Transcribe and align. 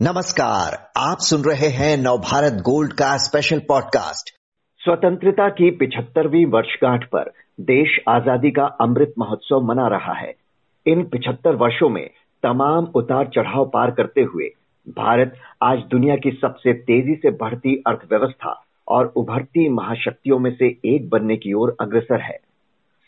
नमस्कार, 0.00 0.74
आप 0.96 1.16
सुन 1.20 1.42
रहे 1.42 1.68
हैं 1.68 1.96
नवभारत 1.96 2.60
गोल्ड 2.62 2.92
का 2.92 3.06
स्पेशल 3.16 3.58
पॉडकास्ट 3.58 4.28
स्वतंत्रता 4.80 5.48
की 5.48 5.70
पिछहत्तरवीं 5.70 6.44
वर्षगांठ 6.46 7.04
पर 7.04 7.30
देश 7.60 7.98
आज़ादी 8.08 8.50
का 8.50 8.66
अमृत 8.80 9.14
महोत्सव 9.18 9.60
मना 9.60 9.86
रहा 9.88 10.12
है। 10.12 10.34
इन 10.86 11.02
पिछहत्तर 11.04 11.56
वर्षों 11.56 11.88
में 11.88 12.10
तमाम 12.42 12.84
उतार 12.94 13.30
चढ़ाव 13.34 13.64
पार 13.64 13.90
करते 13.90 14.22
हुए 14.22 14.48
भारत 14.98 15.34
आज 15.62 15.78
दुनिया 15.90 16.16
की 16.16 16.30
सबसे 16.42 16.72
तेज़ी 16.72 17.14
से 17.14 17.30
बढ़ती 17.30 17.76
अर्थव्यवस्था 17.86 18.54
और 18.88 19.12
उभरती 19.16 19.68
महाशक्तियों 19.68 20.38
में 20.38 20.50
से 20.54 20.68
एक 20.94 21.08
बनने 21.08 21.36
की 21.36 21.52
ओर 21.52 21.76
अग्रसर 21.80 22.20
है। 22.20 22.38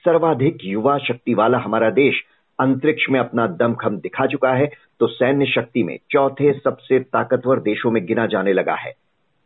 सर्वाधिक 0.04 0.58
युवा 0.64 0.98
शक्ति 0.98 1.34
वाला 1.34 1.58
हमारा 1.58 1.90
देश 1.90 2.22
अंतरिक्ष 2.60 3.06
में 3.10 3.18
अपना 3.20 3.46
दमखम 3.58 3.96
दिखा 3.98 4.26
चुका 4.26 4.52
है 4.54 4.66
तो 5.00 5.06
सैन्य 5.08 5.46
शक्ति 5.46 5.82
में 5.82 5.96
चौथे 6.10 6.52
सबसे 6.54 6.98
ताकतवर 7.00 7.60
देशों 7.60 7.90
में 7.90 8.04
गिना 8.06 8.26
जाने 8.26 8.52
लगा 8.52 8.74
है। 8.76 8.92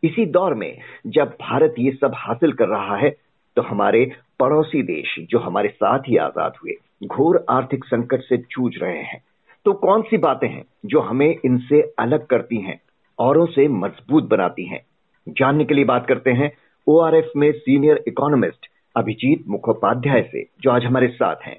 इसी 0.03 0.25
दौर 0.31 0.53
में 0.53 0.77
जब 1.07 1.35
भारत 1.41 1.75
ये 1.79 1.91
सब 1.91 2.15
हासिल 2.17 2.51
कर 2.53 2.67
रहा 2.67 2.97
है 2.97 3.09
तो 3.57 3.61
हमारे 3.61 4.05
पड़ोसी 4.39 4.81
देश 4.83 5.15
जो 5.29 5.39
हमारे 5.39 5.69
साथ 5.69 5.99
ही 5.99 6.17
आज़ाद 6.17 6.53
हुए, 6.63 6.73
घोर 7.05 7.43
आर्थिक 7.49 7.85
संकट 7.85 8.21
से 8.21 8.37
जूझ 8.37 8.71
रहे 8.77 9.01
हैं। 9.03 9.21
तो 9.65 9.73
कौन 9.75 10.01
सी 10.01 10.17
बातें 10.17 10.47
हैं 10.47 10.63
जो 10.85 10.99
हमें 11.01 11.27
इनसे 11.27 11.81
अलग 11.99 12.25
करती 12.25 12.61
हैं, 12.61 12.79
औरों 13.19 13.45
से 13.45 13.67
मज़बूत 13.67 14.29
बनाती 14.29 14.65
हैं? 14.65 14.81
जानने 15.27 15.65
के 15.65 15.73
लिए 15.73 15.85
बात 15.85 16.05
करते 16.07 16.31
हैं 16.31 16.51
ओआरएफ 16.87 17.31
में 17.37 17.51
सीनियर 17.51 18.03
इकोनॉमिस्ट 18.07 18.67
अभिजीत 18.95 19.43
मुखोपाध्याय 19.47 20.21
से, 20.21 20.43
जो 20.61 20.71
आज 20.71 20.85
हमारे 20.85 21.07
साथ 21.09 21.35
हैं। 21.45 21.57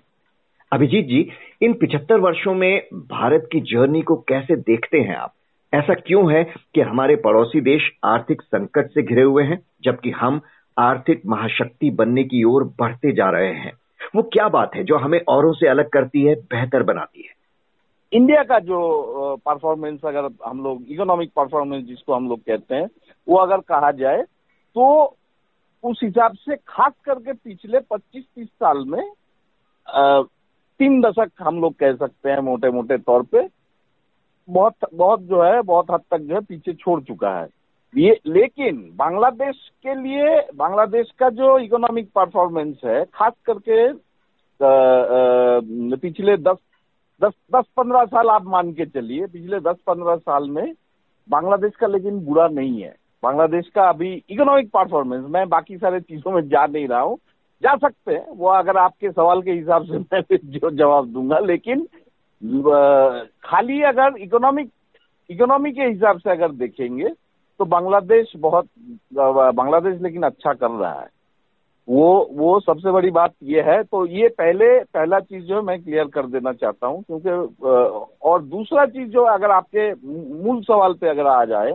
अभिजीत 0.73 1.06
जी, 1.06 1.19
इन 1.62 1.73
पिछहत्तर 1.73 2.20
वर्षों 2.20 2.55
में 2.55 2.83
भारत 2.95 3.48
की 3.52 3.61
जर्नी 3.61 4.01
को 4.02 4.15
कैसे 4.29 4.57
देखते 4.57 4.99
हैं 4.99 5.16
आप? 5.16 5.32
ऐसा 5.73 5.95
क्यों 5.96 6.32
है 6.32 6.43
कि 6.74 6.80
हमारे 6.80 7.16
पड़ोसी 7.16 7.60
देश 7.60 7.91
आर्थिक 8.04 8.43
संकट 8.43 8.91
से 8.91 9.02
घिरे 9.02 9.23
हुए 9.23 9.45
हैं, 9.45 9.59
जबकि 9.85 10.10
हम 10.10 10.41
आर्थिक 10.76 11.23
महाशक्ति 11.26 11.91
बनने 11.91 12.24
की 12.24 12.43
ओर 12.45 12.65
बढ़ते 12.80 13.13
जा 13.13 13.30
रहे 13.30 13.52
हैं? 13.54 13.73
वो 14.15 14.23
क्या 14.23 14.49
बात 14.49 14.74
है 14.74 14.85
जो 14.85 14.96
हमें 14.96 15.21
औरों 15.29 15.52
से 15.52 15.68
अलग 15.68 15.88
करती 15.88 16.24
है, 16.24 16.35
बेहतर 16.35 16.82
बनाती 16.82 17.23
है? 17.23 17.35
इंडिया 18.13 18.43
का 18.43 18.59
जो 18.60 19.37
परफॉर्मेंस 19.46 20.01
अगर 20.04 20.29
हम 20.46 20.63
लोग 20.65 20.82
इकोनॉमिक 20.88 21.30
परफॉर्मेंस 21.37 21.85
जिसको 21.85 22.15
हम 22.15 22.29
लोग 22.29 22.41
कहते 22.41 22.74
हैं, 22.74 22.88
वो 23.26 23.37
अगर 23.37 23.60
कहा 23.69 23.91
जाए 23.93 24.23
तो 24.76 25.16
उस 25.85 26.01
हिसाब 26.02 26.32
से 26.35 26.57
खास 26.59 26.93
करके 27.04 27.32
पिछले 27.35 27.79
25-30 27.80 28.48
साल 28.48 28.85
में 28.87 29.02
तीन 30.80 31.01
दशक 31.01 31.30
हम 31.41 31.60
लोग 31.60 31.74
कह 31.74 31.95
सकते 31.95 32.30
हैं 32.30 32.38
मोटे 32.43 32.71
मोटे 32.71 32.96
तौर 32.99 33.23
पे। 33.24 33.46
बहुत 34.49 34.74
बहुत 34.95 35.21
जो 35.23 35.43
है, 35.43 35.60
बहुत 35.63 35.91
हद 35.91 36.01
तक 36.10 36.19
जो 36.19 36.35
है 36.35 36.41
पीछे 36.43 36.73
छोड़ 36.74 37.01
चुका 37.02 37.30
है। 37.30 37.49
ये, 37.95 38.19
लेकिन 38.27 38.77
बांग्लादेश 38.97 39.57
के 39.82 39.95
लिए, 39.95 40.41
बांग्लादेश 40.54 41.10
का 41.19 41.29
जो 41.30 41.59
इकोनॉमिक 41.59 42.09
परफॉर्मेंस 42.15 42.80
है, 42.85 43.04
खास 43.04 43.32
करके 43.47 43.93
पिछले 45.97 46.37
दस 46.38 46.57
दस 47.21 47.32
दस 47.54 47.65
पंद्रह 47.77 48.04
साल 48.07 48.29
आप 48.30 48.45
मान 48.47 48.73
के 48.73 48.85
चलिए, 48.87 49.27
पिछले 49.27 49.60
दस 49.60 49.77
पंद्रह 49.87 50.16
साल 50.16 50.49
में 50.51 50.73
बांग्लादेश 51.29 51.73
का 51.77 51.87
लेकिन 51.87 52.19
बुरा 52.24 52.47
नहीं 52.49 52.82
है। 52.82 52.95
बांग्लादेश 53.23 53.69
का 53.74 53.88
अभी 53.88 54.13
इकोनॉमिक 54.30 54.69
परफॉर्मेंस 54.71 55.24
मैं 55.29 55.49
बाकी 55.49 55.77
सारे 55.79 56.01
चीज़ों 56.01 56.32
में 56.32 56.49
जा 56.49 56.66
नहीं 56.66 56.88
रहा 56.88 57.01
हूँ। 57.01 57.19
जा 57.62 57.74
सकते 57.76 58.15
हैं। 58.15 58.26
वो 58.30 58.49
अगर 58.49 58.76
आपके 58.76 59.10
सवाल 59.10 59.43
के 59.43 59.52
हिसाब 59.52 59.85
से 59.85 59.99
मैं 60.12 60.23
जो 60.45 60.71
जवाब 60.71 61.07
दूँगा, 61.09 61.38
लेकिन 61.40 61.87
खाली 63.45 63.82
अगर 63.85 64.16
इकोनॉमिक 64.19 64.71
इकोनॉमी 65.31 65.72
के 65.72 65.82
हिसाब 65.82 66.19
से 66.19 66.31
अगर 66.31 66.50
देखेंगे 66.54 67.09
तो 67.60 67.65
बांग्लादेश 67.65 68.32
बहुत 68.38 68.66
बांग्लादेश 69.14 70.00
लेकिन 70.03 70.22
अच्छा 70.22 70.53
कर 70.53 70.70
रहा 70.70 70.92
है। 70.92 71.08
वो 71.88 72.28
वो 72.32 72.58
सबसे 72.60 72.91
बड़ी 72.92 73.10
बात 73.10 73.32
ये 73.44 73.62
है 73.62 73.82
तो 73.82 74.04
ये 74.06 74.28
पहले, 74.28 74.78
पहला 74.84 75.19
चीज़ 75.20 75.44
जो 75.44 75.56
है, 75.56 75.62
मैं 75.62 75.82
क्लियर 75.82 76.06
कर 76.14 76.26
देना 76.26 76.52
चाहता 76.52 76.86
हूँ, 76.86 77.02
क्योंकि 77.02 77.64
और 78.22 78.42
दूसरा 78.44 78.86
चीज़ 78.86 79.08
जो 79.10 79.25
अगर 79.25 79.50
आपके 79.50 79.91
मूल 80.44 80.62
सवाल 80.62 80.94
पे 80.94 81.08
अगर 81.08 81.26
आ 81.26 81.44
जाए 81.44 81.72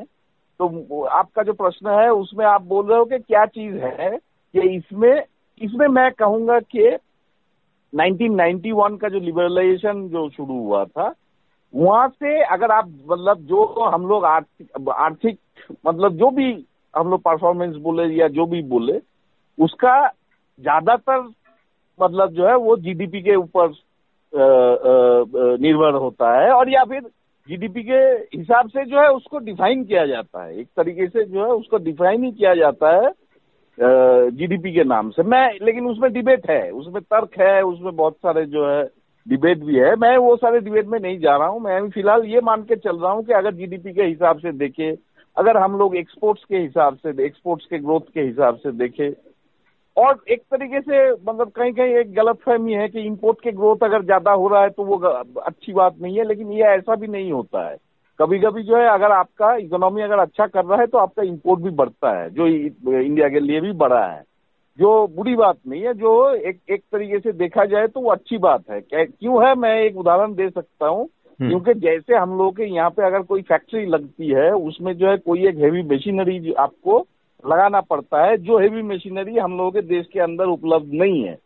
तो 0.60 1.04
आपका 1.04 1.44
जो 1.44 1.54
प्रश्न 1.54 1.90
है, 1.92 2.10
उसमें 2.12 2.46
आप 2.46 2.62
बोल 2.64 2.86
रहे 2.88 3.00
हो 3.00 3.06
कि 3.06 3.20
क्या 3.20 3.46
चीज़ 3.48 3.76
है, 3.76 4.10
कि 4.18 4.76
इसमें 4.78 5.24
इसमें 5.62 5.88
मैं 5.90 6.12
कहूँगा 6.12 6.60
कि 6.60 6.88
1991 7.94 8.98
का 8.98 9.10
जो 9.10 9.20
लिबरलाइजेशन 9.20 10.08
जो 10.10 10.30
शुरू 10.30 10.60
हुआ 10.60 10.84
था, 10.86 11.14
वहाँ 11.74 12.08
से 12.10 12.42
अगर 12.46 12.72
आप 12.72 12.88
मतलब 13.10 13.46
जो 13.46 13.64
हम 13.86 14.08
लोग 14.08 14.26
आर्थिक 14.26 14.90
आर्थिक 14.90 15.38
मतलब 15.86 16.18
जो 16.18 16.30
भी 16.32 16.52
हम 16.94 17.10
लोग 17.10 17.22
परफॉर्मेंस 17.22 17.76
बोले 17.84 18.06
या 18.16 18.28
जो 18.30 18.46
भी 18.46 18.62
बोले, 18.64 19.00
उसका 19.58 20.08
ज़्यादातर 20.60 21.22
मतलब 22.00 22.32
जो 22.34 22.48
है 22.48 22.56
वो 22.58 22.76
जीडीपी 22.78 23.22
के 23.22 23.36
ऊपर 23.36 23.74
निर्भर 25.62 25.94
होता 25.94 26.32
है 26.40 26.52
और 26.52 26.70
या 26.70 26.84
फिर 26.84 27.02
जीडीपी 27.50 27.84
के 27.84 28.00
हिसाब 28.38 28.70
से 28.70 28.86
जो 28.86 29.00
है 29.02 29.08
उसको 29.10 29.38
डिफाइन 29.40 29.84
किया 29.84 30.06
जाता 30.06 30.44
है। 30.44 30.60
एक 30.60 30.68
तरीके 30.78 31.08
से 31.08 31.24
जो 31.26 31.46
है 31.46 31.52
उसको 31.52 31.78
डिफाइन 31.78 32.24
ही 32.24 32.32
किया 32.32 32.54
जाता 32.56 32.96
है 32.96 33.12
जीडीपी 33.78 34.74
के 34.74 34.84
नाम 34.84 35.10
से। 35.10 35.24
मैं, 35.24 35.52
लेकिन 35.62 35.86
उसमें 35.88 36.12
डिबेट 36.14 36.50
है, 36.50 36.70
उसमें 36.72 37.02
तर्क 37.04 37.40
है, 37.40 37.62
उसमें 37.64 37.96
बहुत 37.96 38.16
सारे 38.16 38.46
जो 38.48 38.68
है 38.68 38.84
डिबेट 39.26 39.58
भी 39.60 39.76
है। 39.76 39.96
मैं 39.96 40.16
वो 40.18 40.36
सारे 40.38 40.60
डिबेट 40.60 40.88
में 40.88 41.00
नहीं 41.00 41.20
जा 41.20 41.36
रहा 41.38 41.48
हूँ। 41.48 41.62
मैं 41.62 41.90
फ़िलहाल 41.90 42.26
ये 42.26 42.42
मान 42.44 42.64
के 42.64 42.76
चल 42.78 42.98
रहा 42.98 43.12
हूँ 43.12 43.24
कि 43.26 43.34
अगर 43.34 43.54
जीडीपी 43.56 43.94
के 43.94 44.04
हिसाब 44.04 44.40
से 44.40 44.52
देखे, 44.54 44.92
अगर 45.38 45.58
हम 45.58 45.78
लोग 45.78 45.96
एक्सपोर्ट्स 45.98 46.44
के 46.44 46.58
हिसाब 46.58 46.96
से 46.98 47.24
एक्सपोर्ट्स 47.26 47.66
के 47.66 47.80
ग्रोथ 47.80 48.14
के 48.14 48.22
हिसाब 48.22 48.56
से 48.56 48.72
देखे, 48.78 49.14
और 49.98 50.20
एक 50.32 50.42
तरीके 50.52 50.80
से 50.82 51.12
मतलब 51.12 51.52
कहीं 51.52 51.72
कहीं 51.74 51.96
एक 51.96 52.14
गलत 52.14 52.38
फहमी 52.46 52.74
है 52.74 52.88
कि 52.90 53.00
इंपोर्ट 53.02 53.42
के 53.44 53.52
ग्रोथ 53.52 53.84
अगर 53.84 54.04
ज़्यादा 54.04 54.32
हो 54.32 54.48
रहा 54.48 54.62
है 54.62 54.70
तो 54.70 54.84
वो 54.84 54.98
अच्छी 54.98 55.74
बात 55.74 55.96
नहीं 56.02 56.18
है, 56.18 56.28
लेकिन 56.28 56.52
ये 56.52 56.64
ऐसा 56.68 56.96
भी 56.96 57.08
नहीं 57.08 57.32
होता 57.32 57.68
है। 57.70 57.76
कभी 58.22 58.40
कभी 58.40 58.64
जो 58.64 58.76
है 58.78 58.88
अगर 58.88 59.12
आपका 59.12 59.56
इकोनॉमी 59.56 60.02
अगर 60.02 60.20
अच्छा 60.20 60.46
कर 60.48 60.66
रहा 60.66 60.80
है 60.80 60.88
तो 60.88 60.98
आपका 60.98 61.24
इंपोर्ट 61.24 61.62
भी 61.62 61.70
बढ़ता 61.70 62.10
है 62.20 62.30
जो 62.30 62.48
इंडिया 62.48 63.30
के 63.30 63.40
लिए 63.40 63.62
भी 63.62 63.72
बढ़ा 63.72 64.06
है। 64.06 64.22
जो 64.80 65.08
बुरी 65.08 65.36
बात 65.36 65.58
नहीं 65.68 65.82
है 65.82 65.94
जो 65.94 66.12
एक 66.34 66.60
एक 66.70 66.82
तरीके 66.92 67.20
से 67.20 67.32
देखा 67.32 67.66
जाए 67.66 67.88
तो 67.88 68.02
वो 68.02 68.12
अच्छी 68.12 68.38
बात 68.38 68.64
है। 68.72 68.82
क्यों 69.06 69.46
है? 69.46 69.56
मैं 69.56 69.82
एक 69.82 69.98
उदाहरण 69.98 70.34
दे 70.34 70.50
सकता 70.50 70.88
हूँ। 70.88 71.08
हम्म। 71.40 71.50
क्योंकि 71.50 71.74
जैसे 71.80 72.16
हम 72.16 72.38
लोग 72.38 72.56
के 72.58 72.64
यहाँ 72.64 72.90
पे 72.90 73.06
अगर 73.06 73.22
कोई 73.22 73.42
फैक्ट्री 73.42 73.86
लगती 73.86 74.30
है 74.30 74.52
उसमें 74.52 74.94
जो 74.94 75.08
है 75.08 75.18
कोई 75.18 75.48
एक 75.48 75.58
हेवी 75.58 75.82
मशीनरी 75.84 76.54
आपको 76.54 77.00
लगाना 77.44 77.82
पड़ता 77.82 78.26
है 78.26 78.38
जो 78.38 78.60
हेवी 78.60 78.82
मशीनरी 78.82 79.38
हम 79.38 79.58
लोगों 79.58 79.72
के 79.72 79.82
देश 79.82 80.06
के 80.14 80.20
अंदर 80.20 80.46
उपलब्ध 80.46 80.90
नहीं 80.94 81.24
है। 81.24 81.38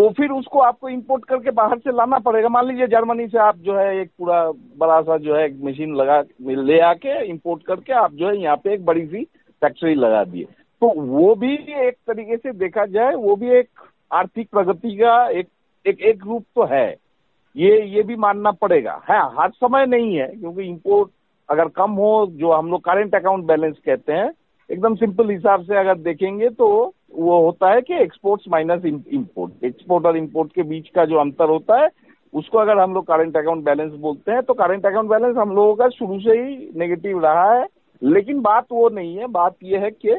तो 0.00 0.08
फिर 0.10 0.30
उसको 0.30 0.58
आपको 0.58 0.88
इंपोर्ट 0.88 1.24
करके 1.24 1.50
बाहर 1.50 1.78
से 1.78 1.92
लाना 1.92 2.18
पड़ेगा। 2.18 2.48
मान 2.48 2.66
लीजिए 2.66 2.86
जर्मनी 2.86 3.26
से 3.28 3.38
आप 3.38 3.56
जो 3.56 3.74
है 3.76 4.00
एक 4.00 4.10
पूरा 4.18 4.40
बड़ा 4.78 5.00
सा 5.00 5.16
जो 5.16 5.34
है 5.36 5.44
एक 5.46 5.58
मशीन 5.62 5.94
लगा, 5.94 6.20
ले 6.42 6.78
आके 6.80 7.24
इंपोर्ट 7.24 7.62
करके 7.62 7.92
आप 7.92 8.12
जो 8.12 8.28
है 8.28 8.36
यहाँ 8.36 8.56
पे 8.56 8.72
एक 8.74 8.84
बड़ी 8.84 9.04
सी 9.06 9.22
फैक्ट्री 9.62 9.94
लगा 9.94 10.22
दिए। 10.24 10.44
तो 10.44 10.88
वो 10.98 11.34
भी 11.34 11.52
एक 11.54 11.96
तरीके 12.06 12.36
से 12.36 12.52
देखा 12.52 12.84
जाए, 12.86 13.14
वो 13.14 13.34
भी 13.36 13.50
एक 13.50 13.68
आर्थिक 14.10 14.48
प्रगति 14.50 14.96
का 14.96 15.28
एक 15.30 15.48
एक 15.86 16.00
एक 16.02 16.24
रूप 16.26 16.44
तो 16.54 16.64
है। 16.64 16.88
ये 17.56 17.82
ये 17.86 18.02
भी 18.02 18.16
मानना 18.16 18.50
पड़ेगा। 18.52 19.00
है, 19.10 19.20
हर 19.38 19.50
समय 19.50 19.86
नहीं 19.86 20.16
है, 20.16 20.26
क्योंकि 20.28 20.62
इंपोर्ट 20.62 21.10
अगर 21.48 21.68
कम 21.68 21.90
हो, 21.92 22.26
जो 22.30 22.52
हम 22.52 22.70
लोग 22.70 22.80
करेंट 22.80 23.14
अकाउंट 23.14 23.44
बैलेंस 23.44 23.76
कहते 23.86 24.12
हैं, 24.12 24.30
एकदम 24.70 24.94
सिंपल 24.96 25.30
हिसाब 25.30 25.62
से 25.62 25.76
अगर 25.76 25.98
देखेंगे 26.00 26.48
तो 26.50 26.70
वो 27.14 27.40
होता 27.44 27.72
है 27.72 27.80
कि 27.80 27.94
एक्सपोर्ट्स 27.94 28.44
माइनस 28.48 28.84
इंपोर्ट 28.84 29.64
एक्सपोर्ट 29.64 30.06
और 30.06 30.16
इंपोर्ट 30.16 30.52
के 30.52 30.62
बीच 30.62 30.88
का 30.88 31.04
जो 31.04 31.16
अंतर 31.16 31.48
होता 31.48 31.80
है 31.82 31.88
उसको 32.34 32.58
अगर 32.58 32.78
हम 32.78 32.94
लोग 32.94 33.06
करंट 33.06 33.36
अकाउंट 33.36 33.64
बैलेंस 33.64 33.92
बोलते 33.92 34.32
हैं 34.32 34.42
तो 34.42 34.54
करंट 34.54 34.86
अकाउंट 34.86 35.10
बैलेंस 35.10 35.36
हम 35.36 35.54
लोगों 35.54 35.74
का 35.74 35.88
शुरू 35.88 36.18
से 36.20 36.30
ही 36.30 36.70
नेगेटिव 36.76 37.20
रहा 37.20 37.52
है। 37.54 37.66
लेकिन 38.02 38.40
बात 38.40 38.66
वो 38.72 38.88
नहीं 38.88 39.16
है 39.16 39.26
बात 39.26 39.56
यह 39.64 39.80
है 39.80 39.90
कि 39.90 40.10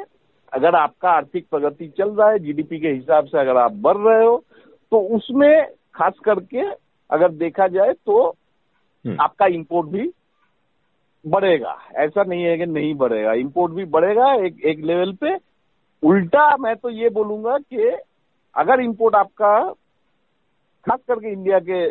अगर 0.53 0.75
आपका 0.75 1.09
आर्थिक 1.09 1.45
प्रगति 1.51 1.87
चल 1.97 2.09
रहा 2.09 2.29
है 2.29 2.39
जीडीपी 2.39 2.79
के 2.79 2.87
हिसाब 2.87 3.25
से 3.25 3.39
अगर 3.39 3.57
आप 3.57 3.71
बढ़ 3.73 3.97
रहे 3.97 4.25
हो 4.25 4.43
तो 4.91 4.99
उसमें 5.15 5.65
खास 5.95 6.13
करके 6.23 6.61
अगर 7.09 7.31
देखा 7.31 7.67
जाए 7.67 7.93
तो 8.05 8.27
हम्म। 8.27 9.15
आपका 9.21 9.45
इंपोर्ट 9.45 9.87
भी 9.87 10.09
बढ़ेगा। 11.25 11.75
ऐसा 11.95 12.23
नहीं 12.23 12.43
है 12.43 12.57
कि 12.57 12.65
नहीं 12.65 12.93
बढ़ेगा। 12.95 13.33
इंपोर्ट 13.33 13.73
भी 13.73 13.85
बढ़ेगा 13.85 14.33
एक 14.45 14.65
एक 14.65 14.79
लेवल 14.79 15.13
पे 15.13 15.50
उल्टा 16.03 16.55
मैं 16.57 16.75
तो 16.75 16.89
ये 16.91 17.09
बोलूँगा 17.09 17.57
कि 17.59 17.89
अगर 18.55 18.81
इंपोर्ट 18.81 19.15
आपका 19.15 19.53
खास 20.85 20.99
करके 21.07 21.31
इंडिया 21.31 21.59
के 21.59 21.87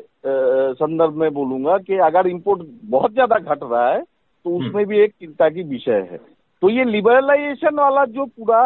संदर्भ 0.74 1.16
में 1.16 1.32
बोलूँगा 1.32 1.76
कि 1.78 1.98
अगर 2.02 2.26
इंपोर्ट 2.26 2.62
बहुत 2.90 3.12
ज़्यादा 3.12 3.38
घट 3.38 3.62
रहा 3.62 3.88
है 3.88 4.00
तो 4.00 4.50
हम्म। 4.50 4.66
उसमें 4.66 4.86
भी 4.86 4.98
एक 4.98 5.12
चिंता 5.12 5.48
की 5.48 5.62
विषय 5.64 6.06
है 6.10 6.18
तो 6.62 6.68
ये 6.70 6.84
लिबरलाइजेशन 6.84 7.74
वाला 7.74 8.04
जो 8.06 8.24
पूरा 8.26 8.62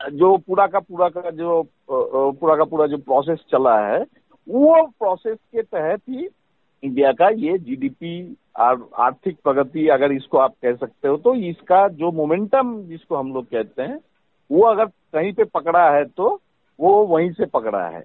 जो 0.00 0.36
पूरा 0.38 0.66
का 0.66 0.78
पूरा 0.80 1.08
का 1.08 1.30
जो 1.32 1.62
पूरा 1.88 2.56
का 2.56 2.64
पूरा 2.64 2.86
जो 2.86 2.96
प्रोसेस 2.98 3.38
चला 3.50 3.78
है 3.80 4.00
वो 4.46 4.82
प्रोसेस 4.98 5.36
के 5.36 5.62
तहत 5.62 6.00
ही 6.08 6.28
इंडिया 6.82 7.12
का 7.12 7.28
ये 7.38 7.58
जीडीपी 7.58 8.14
और 8.58 8.88
आर्थिक 8.98 9.36
प्रगति 9.44 9.86
अगर 9.88 10.12
इसको 10.12 10.38
आप 10.38 10.54
कह 10.62 10.74
सकते 10.76 11.08
हो 11.08 11.16
तो 11.18 11.34
इसका 11.46 11.86
जो 11.94 12.10
मोमेंटम 12.12 12.80
जिसको 12.84 13.16
हम 13.16 13.32
लोग 13.34 13.44
कहते 13.46 13.82
हैं 13.82 13.98
वो 14.52 14.62
अगर 14.62 14.84
कहीं 14.84 15.32
पे 15.32 15.44
पकड़ा 15.44 15.90
है 15.90 16.04
तो 16.04 16.40
वो 16.80 16.92
वहीं 17.06 17.30
से 17.30 17.46
पकड़ा 17.46 17.86
है। 17.88 18.00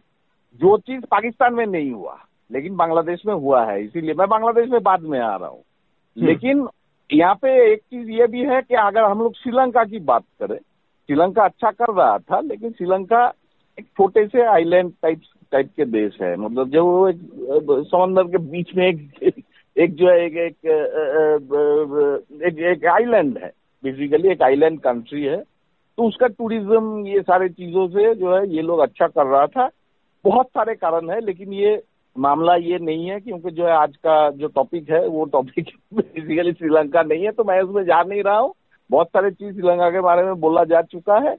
जो 0.61 0.77
चीज़ 0.77 1.01
पाकिस्तान 1.11 1.53
में 1.53 1.65
नहीं 1.65 1.91
हुआ 1.91 2.17
लेकिन 2.51 2.75
बांग्लादेश 2.75 3.25
में 3.25 3.33
हुआ 3.33 3.63
है 3.65 3.83
इसीलिए 3.83 4.13
मैं 4.13 4.27
बांग्लादेश 4.29 4.69
में 4.69 4.81
बाद 4.83 5.01
में 5.01 5.19
आ 5.19 5.35
रहा 5.35 5.49
हूँ। 5.49 5.59
हम्म। 5.59 6.25
लेकिन 6.25 6.67
यहाँ 7.09 7.35
पे 7.35 7.49
एक 7.73 7.79
चीज़ 7.81 8.09
ये 8.09 8.27
भी 8.27 8.43
है 8.45 8.61
कि 8.61 8.75
अगर 8.75 9.03
हम 9.03 9.19
लोग 9.19 9.35
श्रीलंका 9.35 9.83
की 9.83 9.99
बात 9.99 10.23
करें 10.39 10.57
श्रीलंका 10.57 11.43
अच्छा 11.43 11.71
कर 11.71 11.93
रहा 11.93 12.17
था 12.19 12.39
लेकिन 12.41 12.71
श्रीलंका 12.71 13.25
एक 13.79 13.85
छोटे 13.87 14.25
से 14.27 14.45
आइलैंड 14.45 14.91
टाइप 15.01 15.21
टाइप 15.51 15.69
के 15.77 15.85
देश 15.85 16.17
है। 16.21 16.35
मतलब 16.35 16.69
जो 16.69 16.85
वो 16.85 17.07
एक 17.09 17.17
समंदर 17.87 18.23
के 18.23 18.37
बीच 18.51 18.75
में 18.75 18.87
एक 18.87 19.33
एक 19.77 19.93
जो 19.95 20.09
है 20.09 20.25
एक 20.25 20.37
एक 20.37 20.55
एक, 22.43 22.59
एक 22.59 22.85
आइलैंड 22.85 23.37
है। 23.37 23.51
बेसिकली 23.83 24.29
एक 24.29 24.41
आइलैंड 24.41 24.79
कंट्री 24.79 25.23
है। 25.23 25.43
तो 25.97 26.03
उसका 26.03 26.27
टूरिज़्म 26.29 27.05
ये 27.07 27.21
सारे 27.21 27.49
चीज़ों 27.49 27.87
से 27.89 28.13
जो 28.15 28.35
है, 28.35 28.47
ये 28.49 28.61
लोग 28.61 28.79
अच्छा 28.81 29.07
कर 29.07 29.25
रहा 29.25 29.45
था। 29.47 29.69
बहुत 30.25 30.47
सारे 30.47 30.75
कारण 30.75 31.09
है, 31.09 31.19
लेकिन 31.21 31.53
ये 31.53 31.81
मामला 32.15 32.55
ये 32.55 32.77
नहीं 32.79 33.09
है 33.09 33.19
क्योंकि 33.19 33.51
जो 33.51 33.65
है 33.65 33.71
आज 33.73 33.95
का 33.97 34.29
जो 34.31 34.47
टॉपिक 34.49 34.89
है, 34.89 35.05
वो 35.07 35.25
टॉपिक 35.25 35.69
बेसिकली 35.93 36.51
श्रीलंका 36.53 37.01
नहीं 37.03 37.23
है 37.25 37.31
तो 37.31 37.43
मैं 37.43 37.61
उसमें 37.61 37.83
जा 37.85 38.01
नहीं 38.03 38.23
रहा 38.23 38.37
हूँ। 38.37 38.53
बहुत 38.89 39.07
सारे 39.07 39.31
चीज़ 39.31 39.53
श्रीलंका 39.53 39.89
के 39.91 40.01
बारे 40.01 40.23
में 40.23 40.39
बोला 40.39 40.63
जा 40.65 40.81
चुका 40.83 41.17
है। 41.19 41.35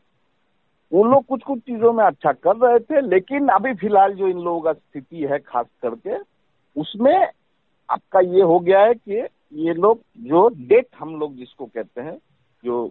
वो 0.92 1.04
लोग 1.04 1.24
कुछ 1.26 1.42
कुछ 1.42 1.58
चीज़ों 1.60 1.92
में 1.92 2.04
अच्छा 2.04 2.32
कर 2.32 2.56
रहे 2.58 2.78
थे, 2.80 3.00
लेकिन 3.00 3.48
अभी 3.48 3.72
फ़िलहाल 3.74 4.14
जो 4.14 4.28
इन 4.28 4.38
लोगों 4.38 4.60
का 4.60 4.72
स्थिति 4.72 5.22
है, 5.22 5.38
खास 5.38 5.66
करके, 5.82 6.16
उसमें 6.76 7.28
आपका 7.88 8.20
ये 8.20 8.42
हो 8.42 8.58
गया 8.60 8.80
है 8.80 8.94
कि 8.94 9.26
ये 9.62 9.74
लोग, 9.74 10.00
जो 10.18 10.48
डेट 10.48 10.86
हम 10.98 11.14
लोग 11.16 11.34
जिसको 11.36 11.66
कहते 11.66 12.00
हैं, 12.00 12.16
जो 12.62 12.86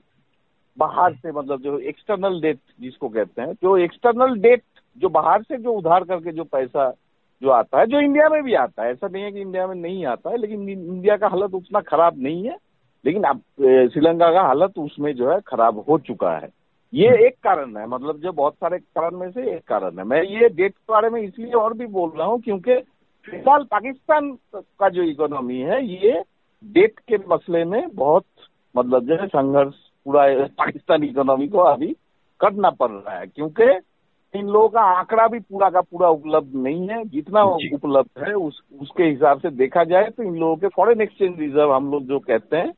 बाहर 0.77 1.13
से 1.13 1.31
मतलब 1.31 1.61
जो 1.61 1.77
एक्सटर्नल 1.79 2.39
डेट 2.41 2.59
जिसको 2.81 3.09
कहते 3.09 3.41
हैं 3.41 3.53
जो 3.53 3.77
एक्सटर्नल 3.77 4.39
डेट 4.39 4.63
जो 4.97 5.09
बाहर 5.09 5.41
से 5.43 5.57
जो 5.57 5.73
उधार 5.73 6.03
करके 6.03 6.31
जो 6.31 6.43
पैसा 6.43 6.89
जो 7.41 7.49
आता 7.49 7.79
है 7.79 7.85
जो 7.85 7.99
इंडिया 7.99 8.27
में 8.29 8.41
भी 8.43 8.53
आता 8.53 8.83
है। 8.83 8.91
ऐसा 8.91 9.07
नहीं 9.07 9.23
है 9.23 9.31
कि 9.31 9.41
इंडिया 9.41 9.67
में 9.67 9.75
नहीं 9.75 10.05
आता 10.05 10.29
है 10.29 10.37
लेकिन 10.37 10.69
इंडिया 10.69 11.17
का 11.17 11.27
हालत 11.27 11.53
उतना 11.53 11.79
खराब 11.81 12.13
नहीं 12.17 12.43
है। 12.43 12.55
लेकिन 13.05 13.23
अब 13.23 13.41
श्रीलंका 13.93 14.31
का 14.31 14.41
हालत 14.41 14.77
उसमें 14.77 15.13
जो 15.15 15.31
है 15.31 15.39
खराब 15.47 15.83
हो 15.89 15.97
चुका 15.99 16.31
है। 16.37 16.49
ये। 16.93 17.07
एक 17.27 17.35
कारण 17.43 17.77
है। 17.77 17.87
मतलब 17.87 18.17
जो 18.17 18.31
बहुत 18.31 18.53
सारे 18.53 18.77
कारण 18.77 19.17
में 19.17 19.29
से 19.31 19.51
एक 19.55 19.63
कारण 19.67 19.97
है। 19.99 20.03
मैं 20.03 20.21
ये 20.23 20.49
डेट 20.49 20.71
के 20.71 20.91
बारे 20.93 21.09
में 21.09 21.21
इसलिए 21.21 21.51
और 21.53 21.73
भी 21.73 21.85
बोल 21.87 22.11
रहा 22.17 22.27
हूँ 22.27 22.39
क्योंकि 22.41 22.75
फ़िलहाल 23.27 23.63
पाकिस्तान 23.63 24.31
का 24.55 24.89
जो 24.89 25.03
इकोनॉमी 25.03 25.59
है 25.59 25.85
ये 25.85 26.21
डेट 26.63 26.99
के 26.99 27.17
मसले 27.29 27.63
में 27.65 27.81
बहुत 27.95 28.25
मतलब 28.75 29.05
जो 29.05 29.15
है 29.15 29.27
संघर्ष 29.27 29.75
पूरा 30.05 30.25
पाकिस्तान 30.57 31.03
इकोनॉमी 31.03 31.47
को 31.47 31.59
अभी 31.59 31.95
कटना 32.39 32.69
पड़ 32.69 32.91
रहा 32.91 33.17
है 33.17 33.25
क्योंकि 33.27 33.69
इन 34.33 34.47
लोगों 34.47 34.69
का 34.69 34.81
आंकड़ा 34.97 35.27
भी 35.27 35.39
पूरा 35.39 35.69
का 35.69 35.81
पूरा 35.81 36.09
उपलब्ध 36.09 36.55
नहीं 36.55 36.87
है। 36.87 37.03
जितना 37.05 37.43
उपलब्ध 37.75 38.23
है 38.23 38.33
उस 38.35 38.61
उसके 38.81 39.03
हिसाब 39.03 39.39
से 39.39 39.49
देखा 39.51 39.83
जाए 39.83 40.09
तो 40.09 40.23
इन 40.23 40.35
लोगों 40.35 40.55
के 40.55 40.67
फॉरेन 40.67 41.01
एक्सचेंज 41.01 41.39
रिज़र्व 41.39 41.73
हम 41.73 41.91
लोग 41.91 42.03
जो 42.03 42.19
कहते 42.21 42.57
हैं 42.57 42.73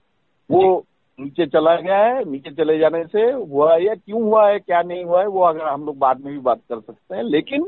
वो 0.50 0.86
नीचे 1.20 1.46
चला 1.46 1.76
गया 1.76 1.98
है। 1.98 2.24
नीचे 2.32 2.52
चले 2.52 2.78
जाने 2.80 3.04
से 3.06 3.32
हुआ 3.32 3.74
है 3.74 3.84
या 3.86 3.96
क्यों 3.96 4.22
हुआ 4.24 4.48
है 4.50 4.60
क्या 4.60 4.82
नहीं 4.82 5.04
हुआ 5.06 5.22
है 5.22 5.28
वो 5.28 5.42
अगर 5.44 5.66
हम 5.66 5.86
लोग 5.86 5.98
बाद 5.98 6.24
में 6.26 6.34
भी 6.34 6.40
बात 6.40 6.60
कर 6.70 6.80
सकते 6.80 7.16
हैं। 7.16 7.24
लेकिन 7.24 7.68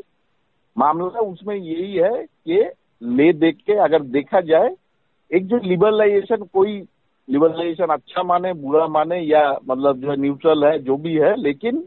मामला 0.75 1.19
उसमें 1.21 1.55
यही 1.55 1.95
है 1.95 2.23
कि 2.23 2.61
ले 3.01 3.31
देख 3.35 3.57
के 3.57 3.73
अगर 3.79 4.01
देखा 4.11 4.41
जाए 4.43 4.69
एक 5.31 5.47
जो 5.47 5.57
लिबरलाइजेशन 5.63 6.43
कोई 6.53 6.79
लिबरलाइजेशन 7.29 7.85
अच्छा 7.85 8.23
माने 8.23 8.53
बुरा 8.53 8.87
माने 8.87 9.19
या 9.19 9.59
मतलब 9.67 9.97
जो 9.97 10.11
है 10.11 10.17
न्यूट्रल 10.17 10.65
है 10.65 10.79
जो 10.79 10.97
भी 10.97 11.15
है 11.15 11.35
लेकिन 11.35 11.83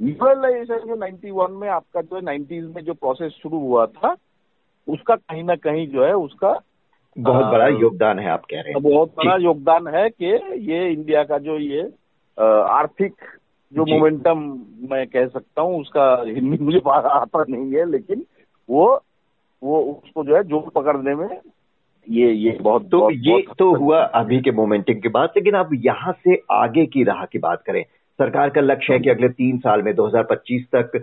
लिबरलाइजेशन 0.00 0.86
जो 0.88 0.96
91 0.96 1.50
में 1.50 1.68
आपका 1.68 2.00
जो 2.00 2.16
है 2.16 2.22
नाइन्टीज 2.22 2.64
में 2.64 2.84
जो 2.84 2.94
प्रोसेस 2.94 3.32
शुरू 3.32 3.58
हुआ 3.58 3.86
था 3.86 4.16
उसका 4.88 5.16
कहीं 5.16 5.44
ना 5.44 5.54
कहीं 5.56 5.88
जो 5.88 6.04
है 6.04 6.12
उसका 6.12 6.60
बहुत 7.18 7.44
बड़ा 7.44 7.66
योगदान 7.66 8.18
है 8.18 8.30
आप 8.30 8.44
कह 8.50 8.60
रहे 8.60 8.72
हैं। 8.72 8.82
बहुत 8.82 9.14
बड़ा 9.18 9.36
योगदान 9.36 9.86
है 9.86 10.08
कि 10.10 10.26
ये 10.72 10.92
इंडिया 10.92 11.24
का 11.24 11.38
जो 11.38 11.58
ये 11.58 11.82
आर्थिक 12.38 13.14
जो 13.72 13.84
मोमेंटम 13.84 14.38
मैं 14.90 15.06
कह 15.06 15.26
सकता 15.26 15.62
हूँ 15.62 15.80
उसका 15.80 16.24
हिंदी 16.26 16.64
मुझे 16.64 16.78
आता 16.88 17.44
नहीं 17.48 17.72
है 17.72 17.90
लेकिन 17.90 18.24
वो 18.70 19.00
वो 19.62 19.80
उसको 19.80 20.24
जो 20.24 20.36
है 20.36 20.42
ज़ोर 20.42 20.70
पकड़ने 20.74 21.14
में 21.14 21.28
ये 22.06 22.32
ये 22.32 22.56
बहुत 22.60 22.88
तो 22.90 22.98
बहुत, 22.98 23.12
ये 23.12 23.32
बहुत 23.32 23.56
तो 23.58 23.74
हुआ 23.74 24.02
अभी 24.02 24.40
के 24.40 24.50
मोमेंटिंग 24.50 25.02
की 25.02 25.08
बात 25.08 25.32
लेकिन 25.36 25.54
अब 25.54 25.70
यहाँ 25.74 26.12
से 26.12 26.40
आगे 26.50 26.86
की 26.86 27.04
राह 27.04 27.24
की 27.24 27.38
बात 27.38 27.62
करें। 27.66 27.82
सरकार 28.18 28.48
का 28.48 28.60
लक्ष्य 28.60 28.92
है 28.92 28.98
कि 28.98 29.10
अगले 29.10 29.28
तीन 29.28 29.58
साल 29.58 29.82
में 29.82 29.92
2025 29.94 30.64
तक 30.74 31.02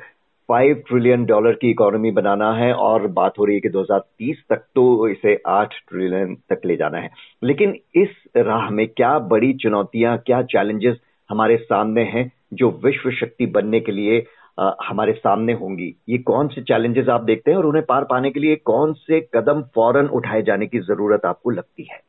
फाइव 0.49 0.83
ट्रिलियन 0.87 1.25
डॉलर 1.25 1.51
की 1.51 1.69
इकोनॉमी 1.69 2.11
बनाना 2.11 2.51
है 2.53 2.73
और 2.73 3.07
बात 3.07 3.33
हो 3.39 3.45
रही 3.45 3.55
है 3.55 3.61
कि 3.61 3.69
2030 3.69 4.35
तक 4.49 4.63
तो 4.75 5.07
इसे 5.07 5.41
आठ 5.47 5.73
ट्रिलियन 5.89 6.35
तक 6.49 6.61
ले 6.65 6.75
जाना 6.75 6.97
है। 6.97 7.09
लेकिन 7.43 7.75
इस 7.95 8.09
राह 8.37 8.69
में 8.69 8.87
क्या 8.87 9.17
बड़ी 9.19 9.53
चुनौतियाँ 9.53 10.17
क्या 10.17 10.41
चैलेंजेस 10.41 10.97
हमारे 11.29 11.57
सामने 11.57 12.03
हैं 12.03 12.31
जो 12.53 12.69
विश्व 12.85 13.11
शक्ति 13.11 13.45
बनने 13.45 13.79
के 13.79 13.91
लिए 13.91 14.19
हमारे 14.59 15.13
सामने 15.13 15.53
होंगी। 15.53 15.95
ये 16.09 16.17
कौन 16.17 16.47
से 16.47 16.61
चैलेंजेस 16.61 17.09
आप 17.09 17.21
देखते 17.21 17.51
हैं 17.51 17.57
और 17.57 17.65
उन्हें 17.65 17.85
पार 17.85 18.03
पाने 18.03 18.31
के 18.31 18.39
लिए 18.39 18.55
कौन 18.55 18.93
से 18.93 19.19
कदम 19.21 19.61
फ़ौरन 19.61 20.07
उठाए 20.07 20.41
जाने 20.41 20.67
की 20.67 20.79
ज़रूरत 20.79 21.25
आपको 21.25 21.49
लगती 21.49 21.83
है? 21.83 21.99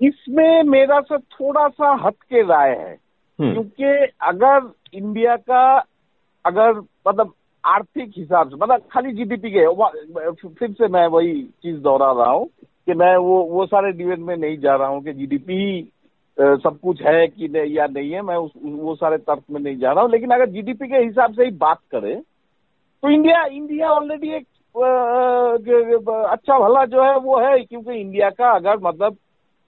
इसमें 0.00 0.62
मेरा 0.62 1.00
सा 1.00 1.16
थोड़ा 1.16 1.68
सा 1.68 2.06
हट 2.06 2.14
के 2.14 2.42
राय 2.42 2.70
है। 2.70 2.96
हम्म। 3.38 3.52
क्योंकि 3.52 4.12
अगर 4.22 4.72
इंडिया 4.94 5.36
का 5.36 5.84
अगर 6.46 6.72
मतलब 7.08 7.32
आर्थिक 7.64 8.12
हिसाब 8.16 8.48
से 8.48 8.56
मतलब 8.56 8.82
खाली 8.92 9.12
जीडीपी 9.12 9.50
के 9.50 9.66
फिर 10.48 10.70
से 10.72 10.88
मैं 10.88 11.06
वही 11.06 11.42
चीज़ 11.42 11.76
दोहरा 11.76 12.12
रहा 12.12 12.30
हूँ 12.30 12.46
कि 12.86 12.94
मैं 12.94 13.16
वो 13.16 13.42
वो 13.42 13.66
सारे 13.66 13.92
डिबेट 13.92 14.18
में 14.18 14.36
नहीं 14.36 14.58
जा 14.58 14.74
रहा 14.74 14.88
हूँ 14.88 15.02
कि 15.04 15.12
जीडीपी 15.12 15.92
सब 16.42 16.78
कुछ 16.82 17.00
है 17.02 17.26
कि 17.28 17.48
नहीं 17.48 17.72
या 17.72 17.86
नहीं 17.86 18.10
है, 18.12 18.22
मैं 18.22 18.36
उस, 18.36 18.52
वो 18.56 18.94
सारे 18.94 19.16
तर्क 19.18 19.42
में 19.50 19.60
नहीं 19.60 19.76
जा 19.78 19.92
रहा 19.92 20.02
हूँ। 20.02 20.10
लेकिन 20.10 20.30
अगर 20.30 20.48
जीडीपी 20.50 20.88
के 20.88 20.96
हिसाब 20.96 21.32
से 21.34 21.44
ही 21.44 21.50
बात 21.58 21.78
करें 21.92 22.20
तो 23.02 23.10
इंडिया 23.10 23.44
इंडिया 23.46 23.90
ऑलरेडी 23.90 24.28
एक 24.28 24.46
अच्छा 24.74 26.58
भला 26.58 26.84
जो 26.86 27.02
है 27.04 27.16
वो 27.18 27.38
है, 27.40 27.58
क्योंकि 27.60 28.00
इंडिया 28.00 28.30
का 28.30 28.50
अगर 28.50 28.78
मतलब 28.82 29.16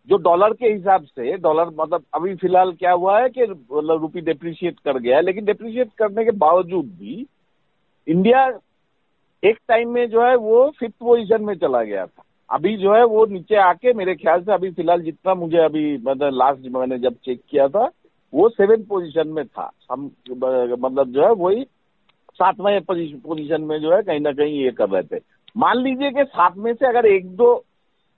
जो 0.09 0.17
डॉलर 0.19 0.53
के 0.53 0.67
हिसाब 0.67 1.05
से 1.05 1.37
डॉलर 1.39 1.71
मतलब 1.75 2.05
अभी 2.15 2.35
फ़िलहाल 2.37 2.73
क्या 2.73 2.93
हुआ 2.93 3.19
है 3.21 3.29
कि 3.29 3.43
मतलब 3.43 4.01
रूपी 4.01 4.21
डिप्रिशिएट 4.23 4.79
कर 4.81 4.99
गया 4.99 5.17
है, 5.17 5.23
लेकिन 5.23 5.45
डिप्रिशिएट 5.45 5.89
करने 5.99 6.25
के 6.25 6.31
बावजूद 6.39 6.85
भी 7.01 7.27
इंडिया 8.07 8.47
एक 9.43 9.59
टाइम 9.69 9.91
में 9.91 10.09
जो 10.11 10.23
है 10.23 10.35
वो 10.37 10.69
फिफ्थ 10.79 10.95
पोजिशन 11.01 11.45
में 11.45 11.55
चला 11.55 11.83
गया 11.83 12.07
था। 12.07 12.23
अभी 12.51 12.77
जो 12.77 12.95
है 12.95 13.05
वो 13.07 13.25
नीचे 13.27 13.57
आके 13.57 13.93
मेरे 13.93 14.15
ख्याल 14.15 14.43
से 14.43 14.53
अभी 14.53 14.71
फ़िलहाल 14.71 15.03
जितना 15.03 15.35
मुझे 15.35 15.59
अभी 15.59 15.97
मतलब 15.99 16.35
लास्ट 16.35 16.67
मैंने 16.73 16.99
जब 16.99 17.15
चेक 17.25 17.41
किया 17.51 17.69
था 17.69 17.91
वो 18.33 18.49
सेवन 18.49 18.83
पोजीशन 18.83 19.29
में 19.29 19.45
था। 19.47 19.71
हम 19.93 20.11
मतलब 20.31 21.11
जो 21.11 21.25
है 21.25 21.33
वही 21.33 21.65
सातवें 22.35 22.81
पोजीशन 22.85 23.63
में 23.63 23.79
जो 23.81 23.95
है 23.95 24.03
कहीं 24.03 24.21
ना 24.21 24.33
कहीं 24.33 24.59
ये 24.61 24.71
कर 24.71 24.89
रहे 24.89 25.03
थे। 25.03 25.21
मान 25.57 25.79
लीजिए 25.79 26.11
कि 26.11 26.25
सात 26.25 26.57
में 26.57 26.73
से 26.75 26.87
अगर 26.87 27.07
एक 27.07 27.29
दो 27.37 27.55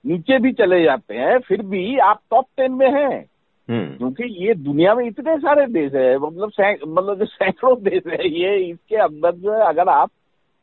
नीचे 0.05 0.37
भी 0.39 0.51
चले 0.53 0.83
जाते 0.83 1.15
हैं 1.15 1.37
फिर 1.39 1.61
भी 1.65 1.97
आप 1.99 2.19
टॉप 2.31 2.45
टेन 2.57 2.71
में 2.71 2.89
हैं। 2.91 3.25
हम्म। 3.69 3.97
क्योंकि 3.97 4.23
ये 4.45 4.53
दुनिया 4.55 4.93
में 4.95 5.05
इतने 5.05 5.37
सारे 5.37 5.65
देश 5.67 5.93
है 5.93 6.17
मतलब 6.17 6.51
मतलब 6.87 7.19
जो 7.19 7.25
सैकड़ों 7.25 7.75
देश 7.83 8.03
है 8.07 8.27
ये 8.29 8.55
इसके 8.63 8.95
अंदर 8.95 9.35
जो 9.35 9.53
है 9.53 9.67
अगर 9.67 9.89
आप 9.89 10.09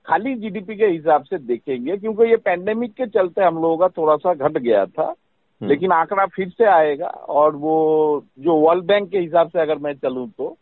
खाली 0.07 0.35
जीडीपी 0.37 0.77
के 0.77 0.87
हिसाब 0.87 1.23
से 1.25 1.39
देखेंगे 1.41 1.97
क्योंकि 1.97 2.29
ये 2.31 2.37
पैंडेमिक 2.45 2.93
के 2.93 3.07
चलते 3.09 3.43
हम 3.43 3.55
लोगों 3.57 3.77
का 3.79 3.89
थोड़ा 3.93 4.17
सा 4.19 4.35
घट 4.37 4.59
गया 4.59 4.85
था 4.89 5.05
हम्म। 5.05 5.69
लेकिन 5.69 5.93
आंकड़ा 5.93 6.27
फिर 6.27 6.49
से 6.49 6.65
आएगा 6.67 7.07
और 7.33 7.57
वो 7.57 7.77
जो 8.39 8.57
वर्ल्ड 8.59 8.85
बैंक 8.85 9.11
के 9.11 9.19
हिसाब 9.19 9.49
से 9.49 9.61
अगर 9.61 9.79
मैं 9.79 9.95
चलूँ 9.97 10.29
तो 10.29 10.57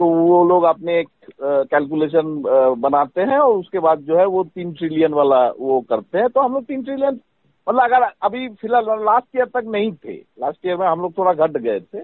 तो 0.00 0.06
वो 0.06 0.44
लोग 0.44 0.64
अपने 0.64 0.98
एक 1.00 1.08
कैलकुलेशन 1.40 2.42
बनाते 2.80 3.22
हैं 3.22 3.38
और 3.38 3.56
उसके 3.56 3.78
बाद 3.78 4.00
जो 4.02 4.18
है 4.18 4.24
वो 4.26 4.42
तीन 4.44 4.72
ट्रिलियन 4.72 5.12
वाला 5.12 5.46
वो 5.50 5.80
करते 5.88 6.18
हैं 6.18 6.28
तो 6.28 6.40
हम 6.40 6.54
लोग 6.54 6.64
तीन 6.64 6.82
ट्रिलियन 6.82 7.20
मतलब 7.66 7.82
अगर 7.82 8.10
अभी 8.22 8.48
फ़िलहाल 8.54 9.04
लास्ट 9.04 9.36
ईयर 9.36 9.46
तक 9.54 9.68
नहीं 9.68 9.92
थे 9.94 10.16
लास्ट 10.40 10.66
ईयर 10.66 10.76
में 10.76 10.86
हम 10.86 11.00
लोग 11.00 11.16
थोड़ा 11.18 11.32
घट 11.36 11.56
गए 11.58 11.80
थे 11.80 12.02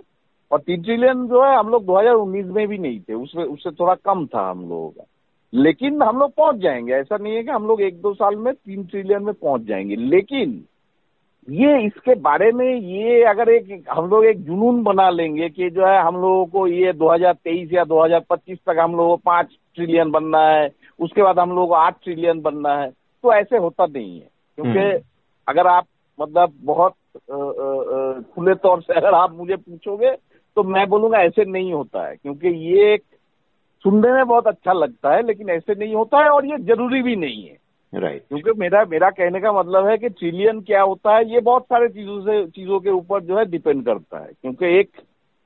और 0.50 0.60
तीन 0.60 0.82
ट्रिलियन 0.82 1.26
जो 1.28 1.44
है 1.44 1.56
हम 1.58 1.68
लोग 1.68 1.84
2019 1.86 2.54
में 2.54 2.66
भी 2.68 2.78
नहीं 2.78 3.00
थे 3.00 3.14
उससे 3.14 3.42
उससे 3.44 3.70
थोड़ा 3.70 3.94
कम 4.04 4.26
था 4.26 4.48
हम 4.50 4.68
लोगों 4.68 4.88
का 4.88 5.04
लेकिन 5.52 6.02
हम 6.02 6.18
लोग 6.18 6.34
पहुँच 6.34 6.56
जाएँगे। 6.56 6.92
ऐसा 6.94 7.16
नहीं 7.16 7.34
है 7.34 7.42
कि 7.42 7.50
हम 7.50 7.66
लोग 7.66 7.82
एक 7.82 8.00
दो 8.00 8.12
साल 8.14 8.36
में 8.36 8.52
तीन 8.54 8.84
ट्रिलियन 8.84 9.22
में 9.22 9.34
पहुँच 9.34 9.62
जाएँगे। 9.62 9.96
लेकिन 9.96 10.62
ये 11.48 11.78
इसके 11.86 12.14
बारे 12.20 12.50
में 12.52 12.66
ये 12.66 13.22
अगर 13.24 13.48
एक 13.48 13.84
हम 13.90 14.08
लोग 14.10 14.24
एक 14.26 14.42
जुनून 14.44 14.82
बना 14.82 15.08
लेंगे 15.10 15.48
कि 15.48 15.70
जो 15.70 15.86
है 15.86 16.00
हम 16.02 16.16
लोगों 16.16 16.44
को 16.46 16.66
ये 16.66 16.92
2023 16.92 17.72
या 17.72 17.84
2025 17.84 18.58
तक 18.66 18.76
हम 18.80 18.92
लोगों 18.92 19.16
को 19.16 19.22
पाँच 19.24 19.56
ट्रिलियन 19.74 20.10
बनना 20.10 20.46
है 20.48 20.68
उसके 21.00 21.22
बाद 21.22 21.38
हम 21.38 21.50
लोगों 21.50 21.66
को 21.66 21.74
आठ 21.74 21.96
ट्रिलियन 22.04 22.40
बनना 22.40 22.76
है 22.76 22.88
तो 22.90 23.32
ऐसे 23.34 23.56
होता 23.56 23.86
नहीं 23.86 24.20
है। 24.20 24.28
क्योंकि 24.58 24.78
हम्म। 24.78 24.98
अगर 25.48 25.66
आप 25.66 25.84
मतलब 26.18 26.52
बहुत 26.64 26.94
खुले 28.34 28.54
तौर 28.54 28.80
से 28.82 28.94
अगर 28.94 29.14
आप 29.14 29.34
मुझे 29.34 29.56
पूछोगे 29.56 30.10
तो 30.56 30.62
मैं 30.62 30.86
बोलूँगा 30.88 31.18
ऐसे 31.18 31.44
नहीं 31.44 31.72
होता 31.72 32.06
है। 32.08 32.16
क्योंकि 32.16 32.48
ये 32.48 32.92
एक 32.94 33.02
सुनने 33.84 34.12
में 34.12 34.26
बहुत 34.26 34.46
अच्छा 34.46 34.72
लगता 34.72 35.14
है 35.14 35.26
लेकिन 35.26 35.50
ऐसे 35.50 35.74
नहीं 35.74 35.94
होता 35.94 36.22
है 36.22 36.30
और 36.30 36.46
ये 36.46 36.58
ज़रूरी 36.64 37.02
भी 37.02 37.16
नहीं 37.16 37.42
है। 37.44 37.56
राइट 37.92 38.22
क्योंकि 38.28 38.58
मेरा 38.60 38.84
मेरा 38.84 39.10
कहने 39.10 39.40
का 39.40 39.52
मतलब 39.52 39.86
है 39.86 39.96
कि 39.98 40.08
ट्रिलियन 40.08 40.60
क्या 40.62 40.82
होता 40.82 41.16
है 41.16 41.30
ये 41.32 41.40
बहुत 41.42 41.62
सारे 41.64 41.88
चीज़ों 41.88 42.20
से 42.20 42.44
चीज़ों 42.48 42.80
के 42.80 42.90
ऊपर 42.90 43.22
जो 43.22 43.38
है 43.38 43.44
डिपेंड 43.44 43.84
करता 43.84 44.18
है। 44.18 44.30
क्योंकि 44.32 44.78
एक 44.78 44.90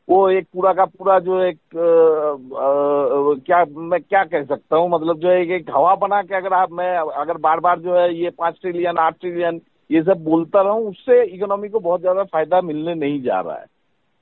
वो 0.09 0.29
एक 0.31 0.47
पूरा 0.55 0.73
का 0.73 0.85
पूरा 0.85 1.19
जो 1.19 1.41
एक 1.41 1.57
आ, 1.77 1.81
आ, 1.81 3.35
क्या 3.47 3.65
मैं 3.83 4.01
क्या 4.01 4.25
कह 4.25 4.45
सकता 4.45 4.77
हूँ? 4.77 4.89
मतलब 4.91 5.19
जो 5.19 5.29
है 5.29 5.41
एक 5.57 5.71
हवा 5.71 5.95
बना 5.97 6.21
के 6.23 6.35
अगर 6.37 6.55
आप 6.55 6.73
मैं 6.73 6.97
अगर 6.97 7.37
बार 7.39 7.61
बार 7.61 7.79
जो 7.81 7.97
है 7.97 8.15
ये 8.15 8.31
पाँच 8.31 8.59
ट्रिलियन 8.61 8.99
आठ 8.99 9.19
ट्रिलियन 9.21 9.61
ये 9.91 10.03
सब 10.03 10.23
बोलता 10.25 10.63
रहूँ 10.63 10.89
उससे 10.91 11.23
इकोनॉमी 11.27 11.69
को 11.69 11.81
बहुत 11.81 12.01
ज़्यादा 12.01 12.23
फ़ायदा 12.25 12.61
मिलने 12.63 12.95
नहीं 12.97 13.23
जा 13.23 13.41
रहा 13.41 13.55
है। 13.55 13.67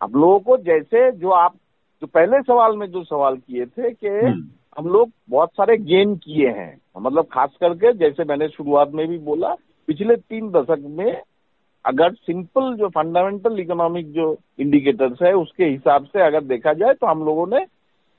अब 0.01 0.17
लोगों 0.17 0.39
को 0.41 0.57
जैसे 0.63 1.11
जो 1.13 1.31
आप 1.31 1.55
जो 2.03 2.07
पहले 2.07 2.41
सवाल 2.43 2.77
में 2.77 2.87
जो 2.87 3.05
सवाल 3.05 3.37
किए 3.37 3.67
थे 3.67 3.91
कि 3.91 4.09
हम्म। 4.09 4.49
हम 4.79 4.87
लोग 4.87 5.11
बहुत 5.31 5.49
सारे 5.49 5.77
गेन 5.77 6.17
किए 6.17 6.49
हैं। 6.49 6.81
मतलब 7.01 7.27
खास 7.33 7.51
करके 7.61 7.93
जैसे 7.93 8.25
मैंने 8.25 8.49
शुरुआत 8.49 8.91
में 8.91 9.09
भी 9.09 9.19
बोला 9.19 9.55
पिछले 9.87 10.17
तीन 10.17 10.51
दशक 10.51 10.83
में 10.87 11.23
अगर 11.87 12.13
सिंपल 12.13 12.75
जो 12.75 12.89
फंडामेंटल 12.89 13.59
इकोनॉमिक 13.61 14.13
जो 14.13 14.37
इंडिकेटर्स 14.59 15.23
है 15.23 15.33
उसके 15.33 15.65
हिसाब 15.65 16.05
से 16.05 16.23
अगर 16.23 16.45
देखा 16.45 16.73
जाए 16.73 16.93
तो 16.93 17.07
हम 17.07 17.25
लोगों 17.25 17.47
ने 17.47 17.67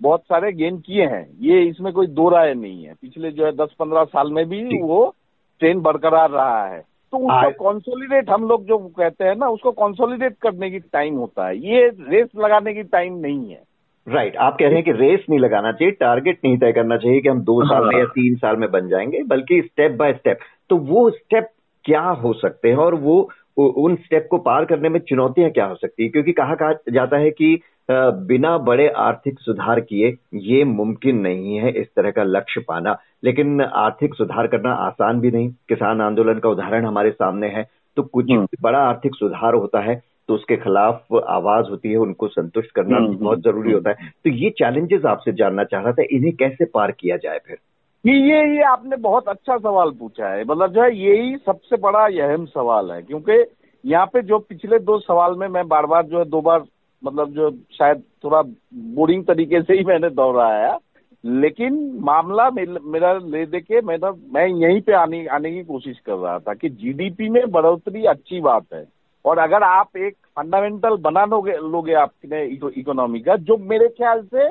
बहुत 0.02 0.22
सारे 0.22 0.52
गेन 0.52 0.78
किए 0.78 1.06
हैं। 1.06 1.28
ये 1.40 1.64
इसमें 1.64 1.94
कोई 1.94 2.08
दो 2.08 2.30
राय 2.30 2.54
नहीं 2.54 2.84
है। 2.84 2.94
पिछले 2.94 3.32
जो 3.32 3.46
है 3.46 3.52
दस 3.52 3.76
पंद्रह 3.80 4.04
साल 4.04 4.32
में 4.32 4.50
भी 4.50 4.82
वो 4.82 5.16
ट्रेन 5.60 5.82
बरकरार 5.82 6.30
रहा 6.30 6.66
है। 6.66 6.80
तो 7.12 7.18
उसको 7.18 7.64
कॉन्सोलिडेट 7.64 8.30
हम 8.30 8.48
लोग 8.48 8.66
जो 8.66 8.78
कहते 8.78 9.24
हैं 9.24 9.36
ना 9.36 9.50
उसको 9.50 9.72
कॉन्सोलिडेट 9.72 10.38
करने 10.42 10.72
की 10.72 10.80
टाइम 10.80 11.16
होता 11.16 11.48
है। 11.48 11.58
ये 11.58 11.88
रेस 11.88 12.30
लगाने 12.38 12.74
की 12.74 12.84
टाइम 12.84 13.14
नहीं 13.14 13.50
है। 13.50 13.73
Right 14.08 14.34
right. 14.34 14.42
आप 14.42 14.58
कह 14.60 14.66
रहे 14.66 14.76
हैं 14.76 14.84
कि 14.84 14.92
रेस 14.92 15.26
नहीं 15.30 15.40
लगाना 15.40 15.72
चाहिए 15.72 15.92
टारगेट 15.92 16.40
नहीं 16.46 16.58
तय 16.58 16.72
करना 16.72 16.98
चाहिए 16.98 17.22
कि 17.22 17.30
हम 17.30 17.42
दो 17.42 17.60
हाँ। 17.62 17.70
साल 17.70 17.88
में 17.88 18.00
या 18.00 18.06
तीन 18.06 18.36
साल 18.36 18.56
में 18.56 18.72
बन 18.72 18.88
जाएँगे 18.90 19.24
बल्कि 19.24 19.62
स्टेप 19.62 19.92
बाय 19.92 20.14
स्टेप 20.14 20.40
तो 20.70 20.78
वो 20.78 21.10
स्टेप 21.10 21.48
क्या 21.86 22.02
हो 22.02 22.34
सकते 22.34 22.70
हैं 22.70 22.76
और 22.76 22.96
वो 22.96 23.30
उन 23.58 23.96
स्टेप 23.96 24.28
को 24.32 24.38
पार 24.38 24.66
करने 24.66 24.90
में 24.90 25.00
चुनौतियाँ 25.00 25.50
क्या 25.50 25.66
हो 25.66 25.76
सकती 25.76 26.04
है 26.04 26.10
क्योंकि 26.10 26.32
कहा 26.32 26.56
कहा 26.56 26.74
जाता 26.92 27.18
है 27.18 27.32
कि 27.32 27.60
बिना 27.90 28.58
बड़े 28.58 28.88
आर्थिक 28.98 29.40
सुधार 29.40 29.80
किए 29.80 30.14
ये 30.34 30.64
मुमकिन 30.64 31.18
नहीं 31.18 31.56
है 31.56 31.72
इस 31.72 31.88
तरह 31.88 32.12
का 32.12 32.24
लक्ष्य 32.24 32.62
पाना 32.68 32.98
लेकिन 33.24 33.62
आर्थिक 33.62 34.14
सुधार 34.14 34.48
करना 34.48 34.74
आसान 34.86 35.20
भी 35.20 35.32
नहीं 35.32 35.50
किसान 35.70 36.02
आंदोलन 36.02 36.40
का 36.40 36.50
उदाहरण 36.50 36.86
हमारे 36.86 37.12
सामने 37.12 37.48
है 37.48 37.68
तो 37.98 38.04
कुछ 38.04 38.32
हम्म। 38.32 38.48
बड़ा 38.62 38.80
आर्थिक 38.80 39.16
सुधार 39.16 39.54
होता 39.54 39.80
है 39.80 40.02
तो 40.28 40.34
उसके 40.34 40.56
खिलाफ 40.58 41.14
आवाज़ 41.28 41.66
होती 41.66 41.90
है 41.90 41.98
उनको 41.98 42.28
संतुष्ट 42.28 42.72
करना 42.72 42.98
हम्म, 42.98 43.18
बहुत 43.18 43.38
हम्म, 43.38 43.52
ज़रूरी 43.52 43.72
होता 43.72 43.90
है। 43.90 43.96
तो 44.24 44.30
ये 44.30 44.50
चैलेंजेस 44.50 45.06
आपसे 45.06 45.32
जानना 45.32 45.64
चाह 45.64 45.82
रहा 45.82 45.92
था 45.92 46.04
इन्हें 46.12 46.36
कैसे 46.36 46.66
पार 46.66 46.92
किया 46.92 47.18
जाए 47.18 47.40
फिर? 47.48 47.58
ये 48.06 48.14
ये 48.14 48.56
ये 48.56 48.64
आपने 48.64 48.98
बहुत 48.98 49.28
अच्छा 49.28 49.58
सवाल 49.58 49.92
पूछा 49.92 50.28
है। 50.28 50.44
मतलब 50.44 50.72
जो 50.72 50.82
है 50.82 50.96
यही 50.96 51.38
सबसे 51.38 51.78
बड़ा 51.78 52.06
अहम 52.06 52.46
सवाल 52.46 52.92
है 52.92 53.02
क्योंकि 53.02 53.44
यहाँ 53.86 54.06
पे 54.06 54.22
जो 54.22 54.40
पिछले 54.40 54.80
दो 54.80 55.00
सवाल 55.00 55.36
में 55.36 55.48
मैं 55.48 55.68
बार 55.68 55.86
बार 55.86 56.06
जो 56.06 56.20
है 56.20 56.26
दो 56.26 56.42
बार 56.42 56.64
मतलब 57.04 57.30
जो 57.30 57.52
शायद 57.52 58.04
थोड़ा 58.24 58.42
बोरिंग 58.76 59.24
तरीके 59.26 59.62
से 59.62 59.74
ही 59.74 59.84
मैंने 59.84 60.10
दोहराया 60.10 60.78
लेकिन 61.26 61.98
मामला 62.02 62.50
मेरा 62.52 63.14
ले 63.14 63.46
दे 63.46 63.60
के 63.60 63.82
मेरा 63.82 64.12
मैं 64.12 64.48
यहीं 64.48 64.82
पे 64.82 64.94
आने 64.94 65.26
आने 65.28 65.52
की 65.52 65.64
कोशिश 65.64 66.00
कर 66.00 66.14
रहा 66.14 66.40
था 66.40 66.54
कि 66.54 66.70
जीडीपी 66.70 67.30
में 67.30 67.52
बढ़ोतरी 67.52 68.06
अच्छी 68.06 68.42
बात 68.42 68.64
है। 68.74 68.86
और 69.26 69.38
अगर 69.40 69.64
आप 69.64 69.98
एक 69.98 70.16
फंडामेंटल 70.38 70.96
बना 71.02 71.26
लोगे 71.26 71.58
लोगे 71.64 71.94
आपने 71.96 72.46
इकोनॉमी 72.80 73.20
का, 73.20 73.36
जो 73.36 73.58
मेरे 73.60 73.88
ख्याल 73.90 74.22
से 74.26 74.48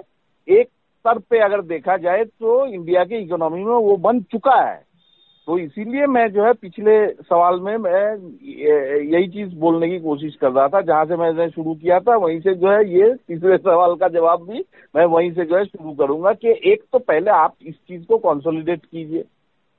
एक 0.49 0.69
स्तर 0.69 1.19
पे 1.31 1.39
अगर 1.41 1.61
देखा 1.65 1.97
जाए 1.99 2.25
तो 2.25 2.65
इंडिया 2.67 3.05
के 3.05 3.23
इकोनॉमी 3.23 3.65
में 3.65 3.75
वो 3.75 3.97
बन 3.99 4.21
चुका 4.23 4.61
है। 4.61 4.81
तो 5.49 5.57
इसीलिए 5.59 6.07
मैं 6.07 6.27
जो 6.33 6.45
है 6.45 6.53
पिछले 6.55 6.95
सवाल 7.09 7.59
में 7.61 7.77
मैं 7.77 8.15
यही 9.13 9.29
चीज़ 9.29 9.55
बोलने 9.61 9.89
की 9.91 9.99
कोशिश 10.01 10.35
कर 10.41 10.51
रहा 10.53 10.67
था। 10.69 10.81
जहाँ 10.81 11.05
से 11.05 11.17
मैंने 11.17 11.49
शुरू 11.51 11.75
किया 11.75 11.99
था, 12.01 12.17
वहीं 12.17 12.39
से 12.41 12.55
जो 12.55 12.71
है 12.71 12.85
ये 12.91 13.13
तीसरे 13.29 13.57
सवाल 13.59 13.95
का 13.95 14.09
जवाब 14.11 14.47
भी 14.51 14.65
मैं 14.95 15.05
वहीं 15.07 15.33
से 15.33 15.45
जो 15.45 15.57
है 15.57 15.65
शुरू 15.65 15.93
करूँगा 15.95 16.33
कि 16.35 16.55
एक 16.73 16.83
तो 16.93 16.99
पहले 17.01 17.31
आप 17.33 17.55
इस 17.63 17.75
चीज़ 17.79 18.05
को 18.07 18.19
कंसोलिडेट 18.21 18.85
कीजिए। 18.85 19.25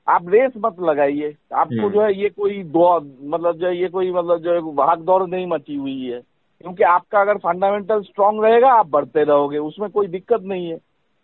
आप 0.08 0.28
रेस 0.28 0.52
मत 0.58 0.76
लगाइए। 0.80 1.34
आपको 1.54 1.80
हम्म। 1.80 1.92
जो 1.92 2.02
है 2.02 2.14
ये 2.14 2.28
कोई 2.28 2.62
दो 2.62 2.94
मतलब 3.24 3.56
जो 3.56 3.66
है 3.66 3.76
ये 3.76 3.88
कोई 3.88 4.10
मतलब 4.12 4.38
जो 4.38 4.52
है 4.52 4.60
भाग 4.74 5.00
दौड़ 5.00 5.22
नहीं 5.26 5.46
मची 5.46 5.76
हुई 5.76 6.00
है। 6.00 6.20
क्योंकि 6.60 6.82
आपका 6.84 7.20
अगर 7.20 7.38
फंडामेंटल 7.38 8.00
स्ट्रांग 8.00 8.44
रहेगा 8.44 8.72
आप 8.72 8.88
बढ़ते 8.90 9.24
रहोगे 9.24 9.58
उसमें 9.58 9.90
कोई 9.90 10.06
दिक्कत 10.06 10.42
नहीं 10.42 10.68
है। 10.68 10.78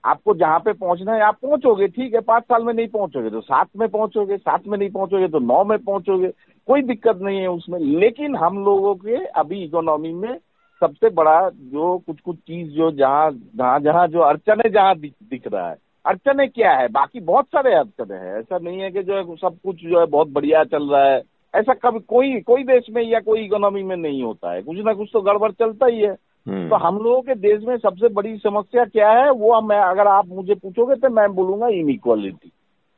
आपको 0.04 0.34
जहाँ 0.34 0.58
पे 0.58 0.72
पहुँचना 0.72 1.14
है 1.14 1.20
आप 1.20 1.36
पहुंचोगे 1.42 1.86
ठीक 1.88 2.14
है 2.14 2.20
पाँच 2.20 2.42
साल 2.42 2.62
में 2.64 2.72
नहीं 2.74 2.88
पहुंचोगे 2.88 3.30
तो 3.30 3.40
सात 3.40 3.68
में 3.76 3.88
पहुंचोगे 3.88 4.36
सात 4.36 4.66
में 4.66 4.76
नहीं 4.78 4.90
पहुंचोगे 4.90 5.28
तो 5.28 5.38
नौ 5.38 5.64
में 5.64 5.78
पहुंचोगे 5.78 6.28
कोई 6.68 6.82
दिक्कत 6.82 7.18
नहीं 7.22 7.40
है 7.40 7.48
उसमें। 7.48 7.78
लेकिन 7.78 8.36
हम 8.36 8.64
लोगों 8.64 8.94
के 8.94 9.16
अभी 9.16 9.62
इकोनॉमी 9.64 10.12
में 10.12 10.34
सबसे 10.82 11.08
बड़ा 11.10 11.38
जो 11.48 11.96
कुछ 11.98 12.20
कुछ 12.20 12.36
चीज़ 12.36 12.70
जो 12.70 12.90
जहाँ 12.90 13.30
जहाँ 13.56 13.78
जहाँ 13.80 14.06
जो 14.08 14.20
अड़चने 14.20 14.68
जहाँ 14.70 14.96
दिख, 14.98 15.12
दिख 15.30 15.46
रहा 15.46 15.68
है 15.70 15.76
अड़चने 16.06 16.46
क्या 16.46 16.72
है? 16.72 16.88
बाकी 16.88 17.20
बहुत 17.20 17.46
सारे 17.46 17.74
अड़चने 17.74 18.16
हैं। 18.16 18.38
ऐसा 18.38 18.58
नहीं 18.58 18.80
है 18.80 18.90
कि 18.90 19.02
जो 19.02 19.16
है 19.16 19.36
सब 19.36 19.56
कुछ 19.64 19.76
जो 19.76 20.00
है 20.00 20.06
बहुत 20.06 20.28
बढ़िया 20.28 20.64
चल 20.64 20.90
रहा 20.90 21.04
है। 21.04 21.22
ऐसा 21.54 21.74
कभी 21.74 22.00
कोई 22.00 22.40
कोई 22.40 22.64
देश 22.64 22.86
में 22.90 23.02
या 23.02 23.20
कोई 23.20 23.44
इकोनॉमी 23.44 23.82
में 23.82 23.96
नहीं 23.96 24.22
होता 24.22 24.52
है। 24.52 24.62
कुछ 24.62 24.78
ना 24.78 24.92
कुछ 24.92 25.10
तो 25.12 25.20
गड़बड़ 25.20 25.50
चलता 25.52 25.86
ही 25.86 26.00
है। 26.00 26.16
हम्म। 26.46 26.68
तो 26.68 26.76
हम 26.76 26.98
लोगों 26.98 27.22
के 27.22 27.34
देश 27.34 27.62
में 27.62 27.76
सबसे 27.78 28.08
बड़ी 28.08 28.36
समस्या 28.36 28.84
क्या 28.84 29.10
है? 29.10 29.30
वो 29.30 29.60
मैं 29.60 29.78
अगर 29.78 30.06
आप 30.06 30.28
मुझे 30.28 30.54
पूछोगे 30.54 30.94
तो 30.94 31.08
मैं 31.08 31.34
बोलूँगा 31.34 31.68
इनइक्वालिटी 31.68 32.52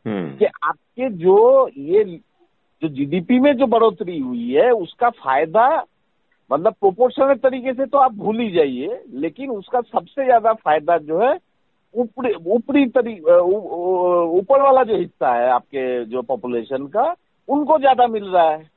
हम्म। 0.07 0.37
कि 0.37 0.45
आपके 0.45 1.11
जो 1.11 1.69
ये 1.79 2.05
जो 2.83 2.89
जीडीपी 2.89 3.39
में 3.39 3.57
जो 3.57 3.67
बढ़ोतरी 3.67 4.19
हुई 4.19 4.51
है 4.51 4.71
उसका 4.71 5.11
फ़ायदा 5.11 5.85
मतलब 6.53 6.73
प्रोपोर्शनल 6.73 7.35
तरीके 7.35 7.73
से 7.73 7.87
तो 7.87 7.99
आप 7.99 8.13
भूल 8.13 8.41
ही 8.41 8.51
जाइए 8.51 9.03
लेकिन 9.15 9.51
उसका 9.51 9.81
सबसे 9.81 10.25
ज़्यादा 10.25 10.53
फ़ायदा 10.53 10.99
जो 10.99 11.19
है 11.19 11.39
ऊपरी 11.95 12.33
ऊपरी 12.49 12.85
तरी 12.89 13.19
ऊपर 13.21 14.63
वाला 14.63 14.83
जो 14.85 14.97
हिस्सा 14.97 15.35
है 15.35 15.49
आपके 15.51 16.05
जो 16.05 16.23
पॉपुलेशन 16.25 16.87
का 16.89 17.15
उनको 17.49 17.79
ज़्यादा 17.79 18.07
मिल 18.09 18.25
रहा 18.25 18.51
है 18.51 18.71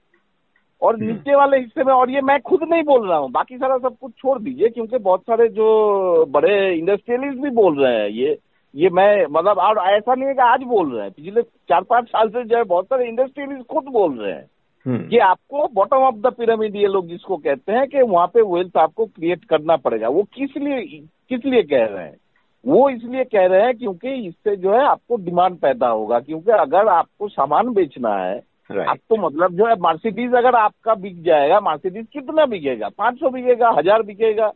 और 0.81 0.95
हम्म। 0.95 1.05
नीचे 1.05 1.35
वाले 1.35 1.57
हिस्से 1.57 1.83
में 1.83 1.93
और 1.93 2.09
ये 2.11 2.21
मैं 2.21 2.39
खुद 2.41 2.63
नहीं 2.63 2.83
बोल 2.83 3.07
रहा 3.07 3.17
हूँ 3.17 3.31
बाकी 3.31 3.57
सारा 3.57 3.77
सब 3.79 3.95
कुछ 3.97 4.11
छोड़ 4.13 4.39
दीजिए 4.39 4.69
क्योंकि 4.69 4.97
बहुत 4.99 5.21
सारे 5.21 5.47
जो 5.51 6.25
बड़े 6.29 6.57
इंडस्ट्रियलिस्ट 6.73 7.41
भी 7.41 7.49
बोल 7.51 7.79
रहे 7.79 7.93
हैं 7.93 8.09
ये 8.09 8.37
ये 8.73 8.89
मैं 8.89 9.25
मतलब 9.27 9.57
और 9.59 9.77
ऐसा 9.87 10.15
नहीं 10.15 10.27
है 10.27 10.33
कि 10.33 10.41
आज 10.43 10.63
बोल 10.65 10.91
रहे 10.91 11.03
हैं 11.03 11.11
पिछले 11.13 11.41
चार 11.69 11.83
पाँच 11.89 12.07
साल 12.07 12.29
से 12.29 12.43
जो 12.43 12.57
है 12.57 12.63
बहुत 12.65 12.85
सारे 12.85 13.07
इंडस्ट्रियलिस्ट 13.07 13.65
खुद 13.65 13.83
बोल 13.91 14.17
रहे 14.17 14.31
हैं 14.31 14.45
हम्म। 14.85 15.07
कि 15.07 15.17
आपको 15.19 15.67
बॉटम 15.73 16.03
ऑफ़ 16.03 16.15
द 16.17 16.33
पिरामिड 16.33 16.75
ये 16.75 16.87
लोग 16.87 17.07
जिसको 17.07 17.37
कहते 17.37 17.71
हैं 17.71 17.87
कि 17.87 18.01
वहाँ 18.03 18.27
पे 18.27 18.41
वेल्थ 18.47 18.77
आपको 18.77 19.05
क्रिएट 19.05 19.45
करना 19.45 19.75
पड़ेगा 19.77 20.09
वो 20.09 20.23
किस 20.33 20.57
लिए 20.57 20.81
किस 21.29 21.45
लिए 21.45 21.63
कह 21.63 21.85
रहे 21.85 22.03
हैं 22.03 22.17
वो 22.65 22.89
इसलिए 22.89 23.23
कह 23.25 23.45
रहे 23.45 23.61
हैं 23.61 23.77
क्योंकि 23.77 24.13
इससे 24.27 24.55
जो 24.55 24.73
है 24.73 24.83
आपको 24.85 25.15
डिमांड 25.25 25.57
पैदा 25.59 25.87
होगा 25.89 26.19
क्योंकि 26.19 26.51
अगर 26.51 26.87
आपको 26.89 27.27
सामान 27.29 27.73
बेचना 27.73 28.15
है 28.17 28.37
अब 28.69 28.97
तो 29.09 29.15
मतलब 29.17 29.53
जो 29.55 29.65
है 29.65 29.75
मार्सिडीज 29.79 30.33
अगर 30.35 30.55
आपका 30.55 30.93
बिक 30.95 31.21
जाएगा 31.23 31.59
मार्सिडीज 31.61 32.05
कितना 32.13 32.45
बिकेगा? 32.45 32.89
पाँच 32.89 33.19
सौ 33.19 33.29
बिकेगा 33.29 33.69
हज़ार 33.71 34.03
बिकेगा 34.03 34.51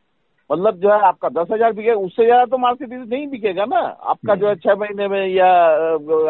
मतलब 0.49 0.77
जो 0.77 0.89
है 0.89 0.99
आपका 1.07 1.29
दस 1.31 1.47
हज़ार 1.51 1.73
बिकेगा 1.73 1.99
उससे 1.99 2.25
ज़्यादा 2.25 2.45
तो 2.45 2.57
मार्सिडीज 2.57 3.09
नहीं 3.09 3.27
बिकेगा 3.27 3.65
ना। 3.65 3.79
आपका 3.79 4.35
जो 4.35 4.47
है 4.47 4.55
छह 4.55 4.75
महीने 4.75 5.07
में 5.07 5.27
या 5.27 5.51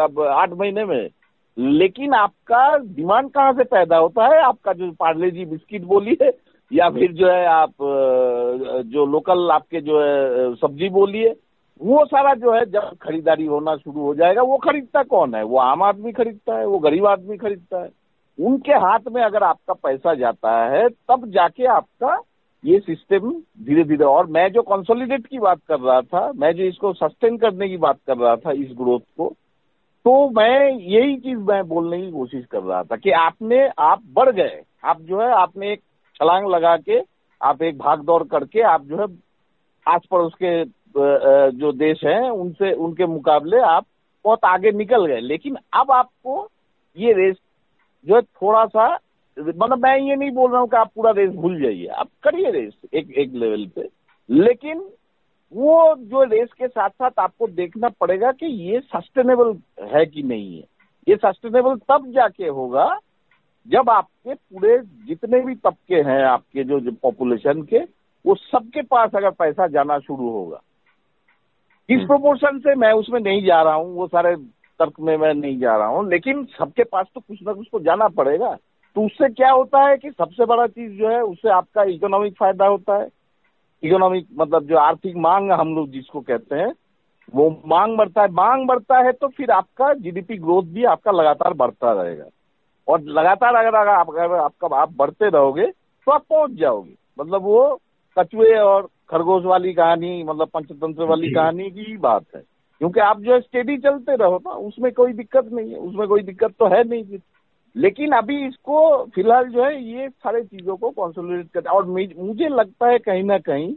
अब 0.04 0.20
आठ 0.30 0.52
महीने 0.52 0.84
में। 0.84 1.08
लेकिन 1.56 2.14
आपका 2.14 2.76
डिमांड 2.76 3.30
कहाँ 3.30 3.52
से 3.52 3.64
पैदा 3.66 3.96
होता 3.96 4.26
है? 4.26 4.40
आपका 4.42 4.72
जो 4.72 4.90
पार्ले 5.00 5.30
जी 5.30 5.44
बिस्किट 5.46 5.84
बोलिए 5.84 6.32
या 6.70 6.88
फिर 6.90 7.12
जो 7.12 7.26
है 7.26 7.46
आप 7.48 7.72
जो 8.86 9.06
लोकल 9.06 9.50
आपके 9.52 9.80
जो 9.80 10.00
है 10.00 10.54
सब्ज़ी 10.56 10.88
बोलिए 10.90 11.34
वो 11.82 12.04
सारा 12.04 12.34
जो 12.34 12.52
है, 12.52 12.66
जब 12.66 12.96
खरीदारी 13.02 13.46
होना 13.46 13.76
शुरू 13.76 14.00
हो 14.00 14.14
जाएगा, 14.14 14.42
वो 14.42 14.56
खरीदता 14.56 15.02
कौन 15.02 15.34
है? 15.34 15.42
वो 15.42 15.58
आम 15.58 15.82
आदमी 15.82 16.12
खरीदता 16.12 16.58
है, 16.58 16.66
वो 16.66 16.78
गरीब 16.78 17.06
आदमी 17.06 17.36
खरीदता 17.36 17.82
है। 17.82 17.90
उनके 18.40 18.72
हाथ 18.72 18.98
में 19.12 19.22
अगर 19.22 19.42
आपका 19.42 19.74
पैसा 19.74 20.14
जाता 20.14 20.64
है, 20.64 20.88
तब 20.88 21.26
जाके 21.26 21.64
आपका 21.64 22.22
ये 22.64 22.78
सिस्टम 22.78 23.32
धीरे 23.62 23.84
धीरे 23.84 24.04
और 24.04 24.26
मैं 24.26 24.52
जो 24.52 24.62
कंसोलिडेट 24.62 25.26
की 25.26 25.38
बात 25.38 25.58
कर 25.68 25.80
रहा 25.80 26.00
था, 26.00 26.32
मैं 26.36 26.52
जो 26.52 26.64
इसको 26.64 26.92
सस्टेन 26.92 27.36
करने 27.36 27.68
की 27.68 27.76
बात 27.76 27.96
कर 28.06 28.16
रहा 28.16 28.36
था, 28.36 28.52
इस 28.52 28.68
ग्रोथ 28.72 29.00
को 29.00 29.32
तो 30.04 30.30
मैं 30.30 30.70
यही 30.70 31.16
चीज़ 31.16 31.38
मैं 31.38 31.68
बोलने 31.68 32.02
की 32.02 32.10
कोशिश 32.10 32.44
कर 32.44 32.62
रहा 32.62 32.82
था 32.82 32.96
कि 32.96 33.10
आपने, 33.10 33.70
आप 33.78 34.00
बढ़ 34.12 34.30
गए। 34.30 34.62
आप 34.84 35.00
जो 35.00 35.20
है, 35.20 35.30
आपने 35.30 35.72
एक 35.72 35.80
छलांग 36.14 36.46
लगा 36.46 36.76
के, 36.76 37.00
आप 37.42 37.62
एक 37.62 37.78
भाग 37.78 38.02
दौड़ 38.02 38.22
करके, 38.24 38.60
आप 38.60 38.82
जो 38.82 38.96
है 38.96 39.06
आस 39.88 40.00
पड़ोस 40.10 40.32
के 40.34 40.64
जो 40.94 41.72
देश 41.72 42.00
हैं 42.04 42.30
उनसे 42.30 42.72
उनके 42.74 43.06
मुकाबले 43.06 43.60
आप 43.66 43.86
बहुत 44.24 44.44
आगे 44.44 44.72
निकल 44.72 45.06
गए। 45.06 45.20
लेकिन 45.20 45.56
अब 45.74 45.90
आपको 45.90 46.48
ये 46.96 47.12
रेस 47.12 47.36
जो 48.06 48.14
है 48.14 48.22
थोड़ा 48.22 48.64
सा 48.66 48.88
मतलब 49.36 49.82
मैं 49.82 49.96
ये 49.98 50.16
नहीं 50.16 50.30
बोल 50.30 50.50
रहा 50.50 50.60
हूँ 50.60 50.68
कि 50.68 50.76
आप 50.76 50.90
पूरा 50.94 51.10
रेस 51.10 51.30
भूल 51.32 51.60
जाइए। 51.62 51.86
आप 51.86 52.08
करिए 52.22 52.50
रेस 52.50 52.72
एक 52.94 53.10
एक 53.10 53.34
लेवल 53.34 53.66
पे। 53.76 53.88
लेकिन 54.28 54.78
वो 55.52 55.94
जो 55.98 56.22
रेस 56.24 56.48
के 56.58 56.68
साथ 56.68 56.90
साथ 56.90 57.18
आपको 57.18 57.46
देखना 57.48 57.88
पड़ेगा 58.00 58.32
कि 58.32 58.46
ये 58.46 58.80
सस्टेनेबल 58.80 59.54
है 59.94 60.04
कि 60.06 60.22
नहीं 60.22 60.56
है। 60.56 60.64
ये 61.08 61.16
सस्टेनेबल 61.16 61.76
तब 61.88 62.10
जाके 62.12 62.48
होगा 62.48 62.88
जब 63.66 63.90
आपके 63.90 64.34
पूरे 64.34 64.78
जितने 65.06 65.40
भी 65.40 65.54
तबके 65.54 66.00
हैं 66.02 66.22
आपके 66.24 66.64
जो, 66.64 66.80
जो 66.80 66.90
पॉपुलेशन 66.92 67.62
के 67.62 67.78
वो 68.24 68.34
सबके 68.34 68.82
पास 68.82 69.14
अगर 69.14 69.30
पैसा 69.30 69.66
जाना 69.68 69.98
शुरू 69.98 70.30
होगा। 70.30 70.60
किस 71.90 72.02
प्रोपोर्शन 72.06 72.46
हम्म। 72.46 72.58
से 72.58 72.74
मैं 72.74 72.92
उसमें 72.92 73.20
नहीं 73.20 73.42
जा 73.44 73.62
रहा 73.62 73.74
हूँ? 73.74 73.94
वो 73.94 74.06
सारे 74.06 74.34
तर्क 74.80 75.00
में 75.00 75.16
मैं 75.16 75.32
नहीं 75.34 75.58
जा 75.58 75.76
रहा 75.76 75.86
हूँ। 75.86 76.08
लेकिन 76.10 76.44
सबके 76.58 76.84
पास 76.84 77.06
तो 77.14 77.20
कुछ 77.20 77.38
ना 77.42 77.52
कुछ 77.52 77.66
तो 77.72 77.80
जाना 77.80 78.08
पड़ेगा। 78.08 78.56
तो 78.96 79.04
उससे 79.06 79.28
क्या 79.28 79.50
होता 79.50 79.82
है 79.88 79.96
कि 79.96 80.10
सबसे 80.10 80.44
बड़ा 80.44 80.66
चीज़ 80.66 80.92
जो 80.92 81.08
है 81.08 81.20
उससे 81.22 81.48
आपका 81.48 81.82
इकोनॉमिक 81.82 82.36
फ़ायदा 82.38 82.66
होता 82.66 82.96
है। 82.96 83.08
इकोनॉमिक 83.82 84.26
मतलब 84.38 84.66
जो 84.66 84.76
आर्थिक 84.76 85.16
मांग 85.16 85.50
हम 85.52 85.74
लोग 85.74 85.90
जिसको 85.90 86.20
कहते 86.20 86.56
हैं 86.56 86.72
वो 87.34 87.48
मांग 87.66 87.96
बढ़ता 87.98 88.22
है। 88.22 88.30
मांग 88.32 88.66
बढ़ता 88.68 88.98
है 88.98 89.12
तो 89.12 89.28
फिर 89.28 89.50
आपका 89.50 89.92
जीडीपी 89.94 90.36
ग्रोथ 90.36 90.62
भी 90.62 90.84
आपका 90.84 91.10
लगातार 91.12 91.52
बढ़ता 91.54 91.92
रहेगा। 92.02 92.24
और 92.88 93.02
लगातार 93.08 93.54
अगर 93.54 93.74
अगर 93.74 93.90
आप 93.90 94.08
अगर 94.10 94.34
आपका 94.34 94.76
आप 94.76 94.92
बढ़ते 94.96 95.28
रहोगे 95.28 95.66
तो 95.66 96.12
आप 96.12 96.24
पहुँच 96.30 96.50
जाओगे। 96.50 96.94
मतलब 97.18 97.42
वो 97.42 97.80
कछुए 98.16 98.54
और 98.54 98.88
खरगोश 99.10 99.44
वाली 99.44 99.72
कहानी 99.74 100.22
मतलब 100.22 100.48
पंचतंत्र 100.48 101.04
वाली 101.04 101.30
कहानी 101.30 101.70
की 101.70 101.96
बात 101.96 102.24
है। 102.36 102.40
क्योंकि 102.80 103.00
आप 103.00 103.20
जो 103.20 103.32
है 103.34 103.40
स्टेडी 103.40 103.76
चलते 103.78 104.16
रहो 104.16 104.36
ना 104.36 104.50
उसमें 104.50 104.92
कोई 104.92 105.12
दिक्कत 105.12 105.48
नहीं 105.52 105.70
है 105.70 105.78
उसमें 105.78 106.06
कोई 106.08 106.22
दिक्कत 106.22 106.54
तो 106.58 106.66
है 106.66 106.82
नहीं। 106.84 107.18
लेकिन 107.76 108.12
अभी 108.12 108.46
इसको 108.46 109.04
फ़िलहाल 109.04 109.48
जो 109.48 109.64
है 109.64 109.82
ये 109.84 110.08
सारे 110.08 110.42
चीज़ों 110.42 110.76
को 110.76 110.90
कॉन्सोलिडेट 110.90 111.50
कर 111.50 111.70
और 111.70 111.84
मुझे 111.86 112.48
लगता 112.48 112.86
है 112.86 112.98
कहीं 112.98 113.22
ना 113.22 113.38
कहीं 113.38 113.74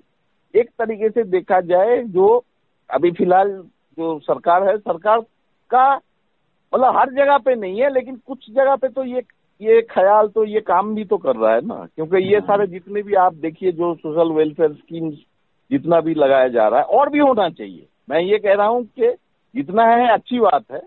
एक 0.53 0.69
तरीके 0.69 1.09
से 1.09 1.23
देखा 1.23 1.61
जाए 1.61 2.03
जो 2.03 2.43
अभी 2.89 3.11
फ़िलहाल 3.11 3.51
जो 3.97 4.19
सरकार 4.19 4.67
है 4.67 4.77
सरकार 4.77 5.19
का 5.71 5.95
मतलब 6.73 6.97
हर 6.97 7.09
जगह 7.13 7.37
पे 7.37 7.55
नहीं 7.55 7.81
है 7.81 7.93
लेकिन 7.93 8.15
कुछ 8.15 8.49
जगह 8.51 8.75
पे 8.75 8.87
तो 8.87 9.03
ये 9.03 9.21
ये 9.61 9.81
ख्याल 9.89 10.27
तो 10.27 10.43
ये 10.45 10.59
काम 10.61 10.93
भी 10.95 11.03
तो 11.05 11.17
कर 11.17 11.35
रहा 11.35 11.53
है 11.53 11.65
ना। 11.65 11.85
क्योंकि 11.95 12.23
ये 12.23 12.37
हाँ। 12.37 12.47
सारे 12.47 12.67
जितने 12.67 13.01
भी 13.03 13.13
आप 13.15 13.33
देखिए 13.35 13.71
जो 13.71 13.93
सोशल 13.95 14.31
वेलफेयर 14.31 14.71
स्कीम्स 14.73 15.13
जितना 15.71 15.99
भी 16.01 16.13
लगाया 16.13 16.47
जा 16.47 16.67
रहा 16.67 16.79
है 16.79 16.85
और 16.97 17.09
भी 17.09 17.19
होना 17.19 17.49
चाहिए। 17.49 17.87
मैं 18.09 18.21
ये 18.21 18.37
कह 18.37 18.53
रहा 18.53 18.67
हूँ 18.67 18.83
कि 18.85 19.13
जितना 19.55 19.83
है 19.85 20.11
अच्छी 20.13 20.39
बात 20.39 20.63
है 20.71 20.81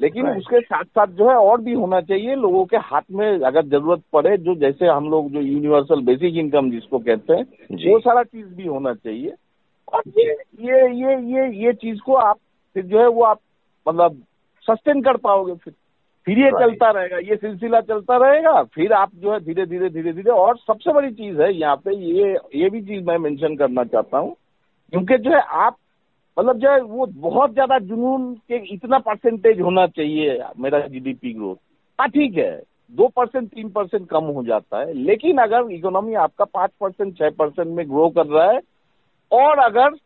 लेकिन 0.00 0.28
उसके 0.28 0.60
साथ 0.60 0.84
साथ 0.84 1.06
जो 1.08 1.28
है 1.30 1.36
और 1.36 1.60
भी 1.60 1.72
होना 1.74 2.00
चाहिए। 2.00 2.34
लोगों 2.36 2.64
के 2.64 2.76
हाथ 2.78 3.02
में 3.12 3.26
अगर 3.40 3.66
ज़रूरत 3.66 4.02
पड़े 4.12 4.36
जो 4.38 4.54
जैसे 4.54 4.86
हम 4.86 5.08
लोग 5.10 5.30
जो 5.30 5.40
यूनिवर्सल 5.40 6.00
बेसिक 6.04 6.36
इनकम 6.36 6.70
जिसको 6.70 6.98
कहते 6.98 7.34
हैं 7.34 7.44
वो 7.86 7.98
सारा 8.00 8.22
चीज़ 8.22 8.46
भी 8.46 8.66
होना 8.66 8.94
चाहिए। 8.94 9.34
और 9.92 10.02
ये 10.18 10.24
ये 10.60 10.86
ये 10.94 11.16
ये 11.32 11.48
ये 11.64 11.72
चीज़ 11.74 12.00
को 12.00 12.14
आप 12.16 12.36
फिर 12.76 12.84
जो 12.84 13.00
है 13.00 13.06
वो 13.08 13.22
आप 13.24 13.40
मतलब 13.86 14.22
सस्टेन 14.66 15.02
कर 15.02 15.16
पाओगे 15.18 15.54
फिर। 15.54 15.74
फिर 16.26 16.38
ये 16.38 16.50
चलता 16.52 16.90
रहेगा 16.90 17.18
ये 17.20 17.36
सिलसिला 17.36 17.80
चलता 17.82 18.16
रहेगा 18.18 18.62
फिर 18.74 18.92
आप 18.94 19.10
जो 19.16 19.32
है 19.32 19.38
धीरे 19.40 19.66
धीरे 19.66 19.88
धीरे 19.90 20.12
धीरे 20.12 20.30
और 20.32 20.56
सबसे 20.58 20.92
बड़ी 20.92 21.10
चीज़ 21.12 21.40
है 21.42 21.52
यहाँ 21.54 21.76
पे 21.84 21.94
ये 21.96 22.32
ये 22.54 22.70
भी 22.70 22.80
चीज़ 22.82 23.04
मैं 23.04 23.18
मेंशन 23.20 23.56
करना 23.56 23.84
चाहता 23.86 24.18
हूँ 24.18 24.34
क्योंकि 24.92 25.18
जो 25.18 25.30
है 25.30 25.40
आप 25.58 25.76
मतलब 26.36 26.58
जो 26.58 26.70
है 26.70 26.80
वो 26.80 27.06
बहुत 27.20 27.52
ज़्यादा 27.52 27.78
जुनून 27.84 28.32
के 28.48 28.56
इतना 28.74 28.98
परसेंटेज 29.02 29.60
होना 29.60 29.86
चाहिए 29.88 30.38
मेरा 30.58 30.80
जीडीपी 30.88 31.32
ग्रोथ 31.34 31.56
हाँ 31.98 32.08
ठीक 32.08 32.36
है 32.36 32.50
दो 32.94 33.08
परसेंट 33.16 33.48
तीन 33.50 33.68
परसेंट 33.70 34.08
कम 34.08 34.24
हो 34.32 34.42
जाता 34.44 34.80
है 34.80 34.92
लेकिन 34.94 35.38
अगर 35.38 35.72
इकोनॉमी 35.72 36.14
आपका 36.20 36.44
पाँच 36.46 36.70
परसेंट 36.80 37.16
छह 37.18 37.30
परसेंट 37.38 37.68
में 37.68 37.88
ग्रो 37.88 38.08
कर 38.10 38.26
रहा 38.26 38.50
है 38.50 38.60
और 39.32 39.58
अगर 39.60 39.96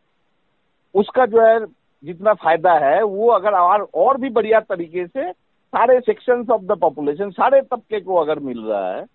उसका 0.95 1.25
जो 1.25 1.41
है 1.41 1.59
जितना 2.03 2.33
फ़ायदा 2.35 2.73
है 2.79 3.01
वो 3.03 3.27
अगर 3.31 3.53
और, 3.53 3.87
और 3.95 4.17
भी 4.17 4.29
बढ़िया 4.31 4.59
तरीके 4.61 5.05
से 5.07 5.31
सारे 5.73 5.99
सेक्शंस 6.01 6.49
ऑफ़ 6.49 6.61
द 6.63 6.77
पॉपुलेशन 6.79 7.29
सारे 7.31 7.61
तबके 7.63 7.99
को 7.99 8.15
अगर 8.15 8.39
मिल 8.41 8.61
रहा 8.61 8.91
है 8.91 9.05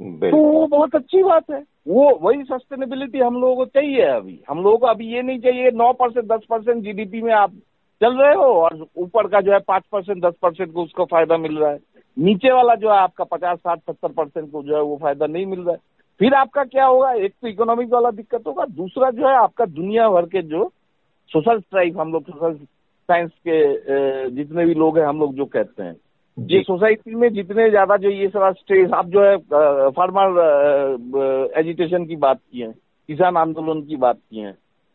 तो 0.00 0.36
वो 0.36 0.66
बहुत 0.66 0.94
अच्छी 0.94 1.22
बात 1.22 1.50
है। 1.50 1.58
वो 1.88 2.08
वही 2.22 2.42
सस्टेनेबिलिटी 2.44 3.18
हम 3.18 3.34
लोगों 3.34 3.56
को 3.56 3.64
चाहिए 3.66 4.02
अभी। 4.04 4.38
हम 4.48 4.62
लोगों 4.62 4.78
को 4.78 4.86
अभी 4.86 5.06
ये 5.06 5.22
नहीं 5.22 5.38
चाहिए 5.40 5.70
नौ 5.72 5.92
परसेंट 5.92 6.26
दस 6.26 6.44
परसेंट 6.50 6.82
जीडीपी 6.84 7.20
में 7.22 7.32
आप 7.34 7.50
चल 8.00 8.16
रहे 8.16 8.34
हो 8.34 8.44
और 8.54 8.86
ऊपर 8.96 9.26
का 9.28 9.40
जो 9.40 9.52
है 9.52 9.58
पाँच 9.68 9.82
परसेंट 9.92 10.22
दस 10.24 10.34
परसेंट 10.42 10.72
को 10.72 10.82
उसको 10.82 11.04
फ़ायदा 11.04 11.36
मिल 11.38 11.58
रहा 11.58 11.70
है। 11.70 11.78
नीचे 12.16 12.52
वाला 12.52 12.74
जो 12.74 12.90
है 12.90 12.98
आपका 12.98 13.24
पचास 13.26 13.58
साठ 13.58 13.78
सत्तर 13.80 14.12
परसेंट 14.12 14.50
को 14.52 14.62
जो 14.62 14.76
है 14.76 14.82
वो 14.82 14.96
फ़ायदा 15.02 15.26
नहीं 15.26 15.46
मिल 15.46 15.60
रहा 15.60 15.72
है। 15.72 15.78
फिर 16.20 16.34
आपका 16.34 16.64
क्या 16.64 16.86
होगा? 16.86 17.12
एक 17.12 17.32
तो 17.32 17.48
इकोनॉमिक 17.48 17.92
वाला 17.92 18.10
दिक्कत 18.12 18.46
होगा। 18.46 18.64
दूसरा 18.72 19.10
जो 19.10 19.28
है 19.28 19.34
आपका 19.36 19.64
दुनिया 19.66 20.08
भर 20.10 20.26
के 20.26 20.42
जो 20.44 20.64
सोशल 21.30 21.60
स्ट्राइक 21.60 21.98
हम 21.98 22.12
लोग 22.12 22.24
सोशल 22.24 22.58
साइंस 23.10 23.30
के 23.48 24.30
जितने 24.32 24.64
भी 24.66 24.74
लोग 24.76 24.98
हैं 24.98 25.06
हम 25.06 25.18
लोग 25.20 25.34
जो 25.34 25.44
कहते 25.48 25.82
हैं। 25.82 25.96
ये 26.38 26.60
सोसाइटी 26.62 27.14
में 27.16 27.28
जितने 27.34 27.68
ज़्यादा 27.70 27.96
जो 27.98 28.10
ये 28.10 28.28
सारा 28.28 28.50
स्ट्रेस 28.54 28.90
आप 28.94 29.06
जो 29.08 29.22
है 29.22 29.36
फार्मर 29.92 30.38
एजुटेशन 31.58 32.04
की 32.06 32.16
बात 32.18 32.38
की 32.42 32.60
है 32.60 32.72
किसान 33.08 33.36
आंदोलन 33.38 33.82
की 33.82 33.96
बात 33.98 34.16
की 34.18 34.40
है। 34.40 34.52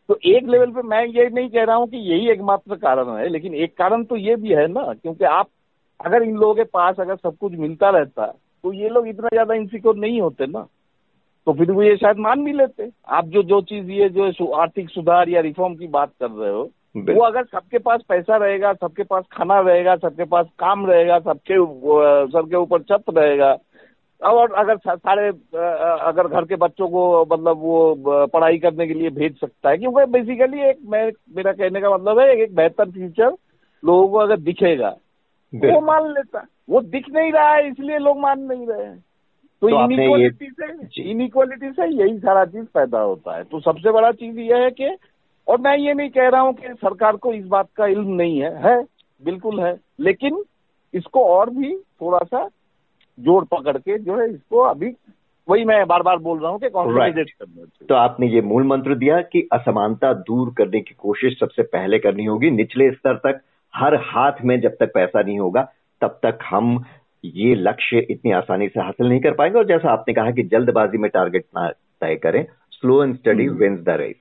तो 0.08 0.18
एक 0.26 0.48
लेवल 0.48 0.70
पे 0.72 0.82
मैं 0.84 1.04
ये 1.06 1.28
नहीं 1.30 1.48
कह 1.50 1.64
रहा 1.64 1.76
हूँ 1.76 1.86
कि 1.88 1.96
यही 2.10 2.28
एकमात्र 2.30 2.76
कारण 2.76 3.08
है 3.10 3.28
लेकिन 3.28 3.54
एक 3.56 3.76
कारण 3.78 4.04
तो 4.04 4.16
ये 4.18 4.36
भी 4.36 4.52
है 4.54 4.66
ना 4.68 4.92
क्योंकि 4.94 5.24
आप 5.26 5.48
अगर 6.00 6.22
इन 6.22 6.36
लोगों 6.36 6.54
के 6.54 6.64
पास 6.70 7.00
अगर 7.00 7.16
सब 7.16 7.36
कुछ 7.36 7.52
मिलता 7.58 7.90
रहता 7.90 8.26
तो 8.26 8.72
ये 8.74 8.88
लोग 8.88 9.08
इतना 9.08 9.28
ज़्यादा 9.28 9.54
इनसिक्योर 9.54 9.96
नहीं 9.98 10.20
होते 10.20 10.46
ना। 10.46 10.66
तो 11.46 11.52
फिर 11.54 11.70
वो 11.72 11.82
ये 11.82 11.96
शायद 11.96 12.18
मान 12.20 12.44
भी 12.44 12.52
लेते। 12.52 12.88
आप 13.08 13.26
जो 13.26 13.42
जो 13.44 13.60
चीज़ 13.62 13.90
ये 13.92 14.08
जो 14.10 14.46
आर्थिक 14.54 14.88
सुधार 14.90 15.28
या 15.28 15.40
रिफॉर्म 15.42 15.74
की 15.74 15.86
बात 15.88 16.12
कर 16.20 16.30
रहे 16.30 16.50
हो 16.52 16.64
वो 17.14 17.22
अगर 17.22 17.44
सबके 17.44 17.78
पास 17.78 18.00
पैसा 18.08 18.36
रहेगा 18.36 18.72
सबके 18.72 19.02
पास 19.02 19.24
खाना 19.32 19.60
रहेगा 19.60 19.96
सबके 19.96 20.24
पास 20.24 20.46
काम 20.58 20.86
रहेगा 20.86 21.18
सबके 21.18 21.54
सर 22.30 22.42
के 22.42 22.56
ऊपर 22.56 22.82
छत 22.82 23.04
रहेगा 23.10 23.56
और 24.24 24.52
अगर 24.52 24.76
सारे 24.76 25.28
अगर 26.00 26.28
घर 26.28 26.44
के 26.44 26.56
बच्चों 26.56 26.88
को 26.88 27.26
मतलब 27.32 27.56
वो 27.58 27.94
पढ़ाई 28.26 28.58
करने 28.58 28.86
के 28.86 28.94
लिए 28.94 29.10
भेज 29.10 29.40
सकता 29.40 29.70
है 29.70 29.78
क्योंकि 29.78 30.10
बेसिकली 30.10 30.60
एक 30.60 30.78
मैं 30.84 31.12
मेरा 31.36 31.52
कहने 31.52 31.80
का 31.80 31.90
मतलब 31.90 32.18
है 32.18 32.36
एक 32.36 32.54
बेहतर 32.56 32.90
फ्यूचर 32.90 33.30
लोगों 33.84 34.08
को 34.08 34.18
अगर 34.18 34.36
दिखेगा 34.36 34.96
वो 35.54 35.80
मान 35.80 36.10
लेता 36.10 36.46
वो 36.70 36.80
दिख 36.80 37.04
नहीं 37.12 37.32
रहा 37.32 37.54
है 37.54 37.68
इसलिए 37.68 37.98
लोग 37.98 38.18
मान 38.18 38.40
नहीं 38.40 38.66
रहे 38.66 38.84
हैं। 38.84 39.04
तो, 39.60 39.68
तो 39.68 39.92
इनइक्वालिटी 39.92 40.48
से 40.60 41.02
इनइक्वालिटी 41.10 41.70
से 41.70 42.02
यही 42.02 42.18
सारा 42.18 42.44
चीज़ 42.44 42.64
पैदा 42.64 43.00
होता 43.00 43.36
है। 43.36 43.44
तो 43.44 43.60
सबसे 43.60 43.92
बड़ा 43.92 44.12
चीज़ 44.12 44.38
ये 44.38 44.54
है 44.54 44.70
कि 44.70 44.96
और 45.48 45.60
मैं 45.60 45.76
ये 45.78 45.94
नहीं 45.94 46.10
कह 46.10 46.28
रहा 46.28 46.40
हूँ 46.40 46.54
कि 46.54 46.68
सरकार 46.68 47.16
को 47.16 47.32
इस 47.32 47.46
बात 47.46 47.68
का 47.76 47.86
इल्म 47.86 48.08
नहीं 48.08 48.42
है 48.42 48.68
है 48.68 48.82
बिल्कुल 49.24 49.60
है 49.60 49.76
लेकिन 50.00 50.44
इसको 50.94 51.24
और 51.24 51.50
भी 51.50 51.76
थोड़ा 51.76 52.18
सा 52.18 52.48
ज़ोर 53.20 53.44
पकड़ 53.44 53.78
के 53.78 53.98
जो 53.98 54.20
है 54.20 54.30
इसको 54.30 54.60
अभी 54.60 54.94
वही 55.48 55.64
मैं 55.64 55.86
बार 55.86 56.02
बार 56.02 56.16
बोल 56.16 56.38
रहा 56.38 56.50
हूँ 56.50 56.60
कि 56.60 56.68
करना 56.68 57.64
तो 57.88 57.94
आपने 57.94 58.26
ये 58.26 58.40
मूल 58.40 58.62
मंत्र 58.62 58.94
दिया 58.94 59.20
कि 59.20 59.48
असमानता 59.52 60.12
दूर 60.12 60.54
करने 60.58 60.80
की 60.80 60.94
कोशिश 60.98 61.38
सबसे 61.40 61.62
पहले 61.62 61.98
करनी 61.98 62.24
होगी 62.24 62.50
निचले 62.50 62.90
स्तर 62.90 63.14
तक 63.14 63.40
हर 63.74 63.94
हाथ 63.94 64.32
में 64.44 64.60
जब 64.60 64.76
तक 64.80 64.90
पैसा 64.94 65.22
नहीं 65.22 65.38
होगा 65.38 65.68
तब 66.00 66.18
तक 66.22 66.38
हम 66.50 66.84
ये 67.24 67.54
लक्ष्य 67.54 68.06
इतनी 68.10 68.32
आसानी 68.32 68.68
से 68.68 68.80
हासिल 68.80 69.08
नहीं 69.08 69.20
कर 69.20 69.34
पाएँगे। 69.34 69.58
और 69.58 69.66
जैसा 69.66 69.90
आपने 69.90 70.14
कहा 70.14 70.30
कि 70.30 70.42
जल्दबाजी 70.42 70.98
में 70.98 71.10
टारगेट 71.10 71.44
ना 71.56 71.68
तय 72.00 72.16
करें 72.16 72.46
slow 72.70 73.04
and 73.04 73.16
steady 73.16 73.48
wins 73.48 73.80
the 73.80 73.88
race 73.88 74.16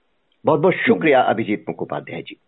बहुत 0.45 0.59
बहुत 0.59 0.73
शुक्रिया 0.73 1.21
अभिजीत 1.21 1.65
मुखोपाध्याय 1.69 2.21
जी। 2.21 2.39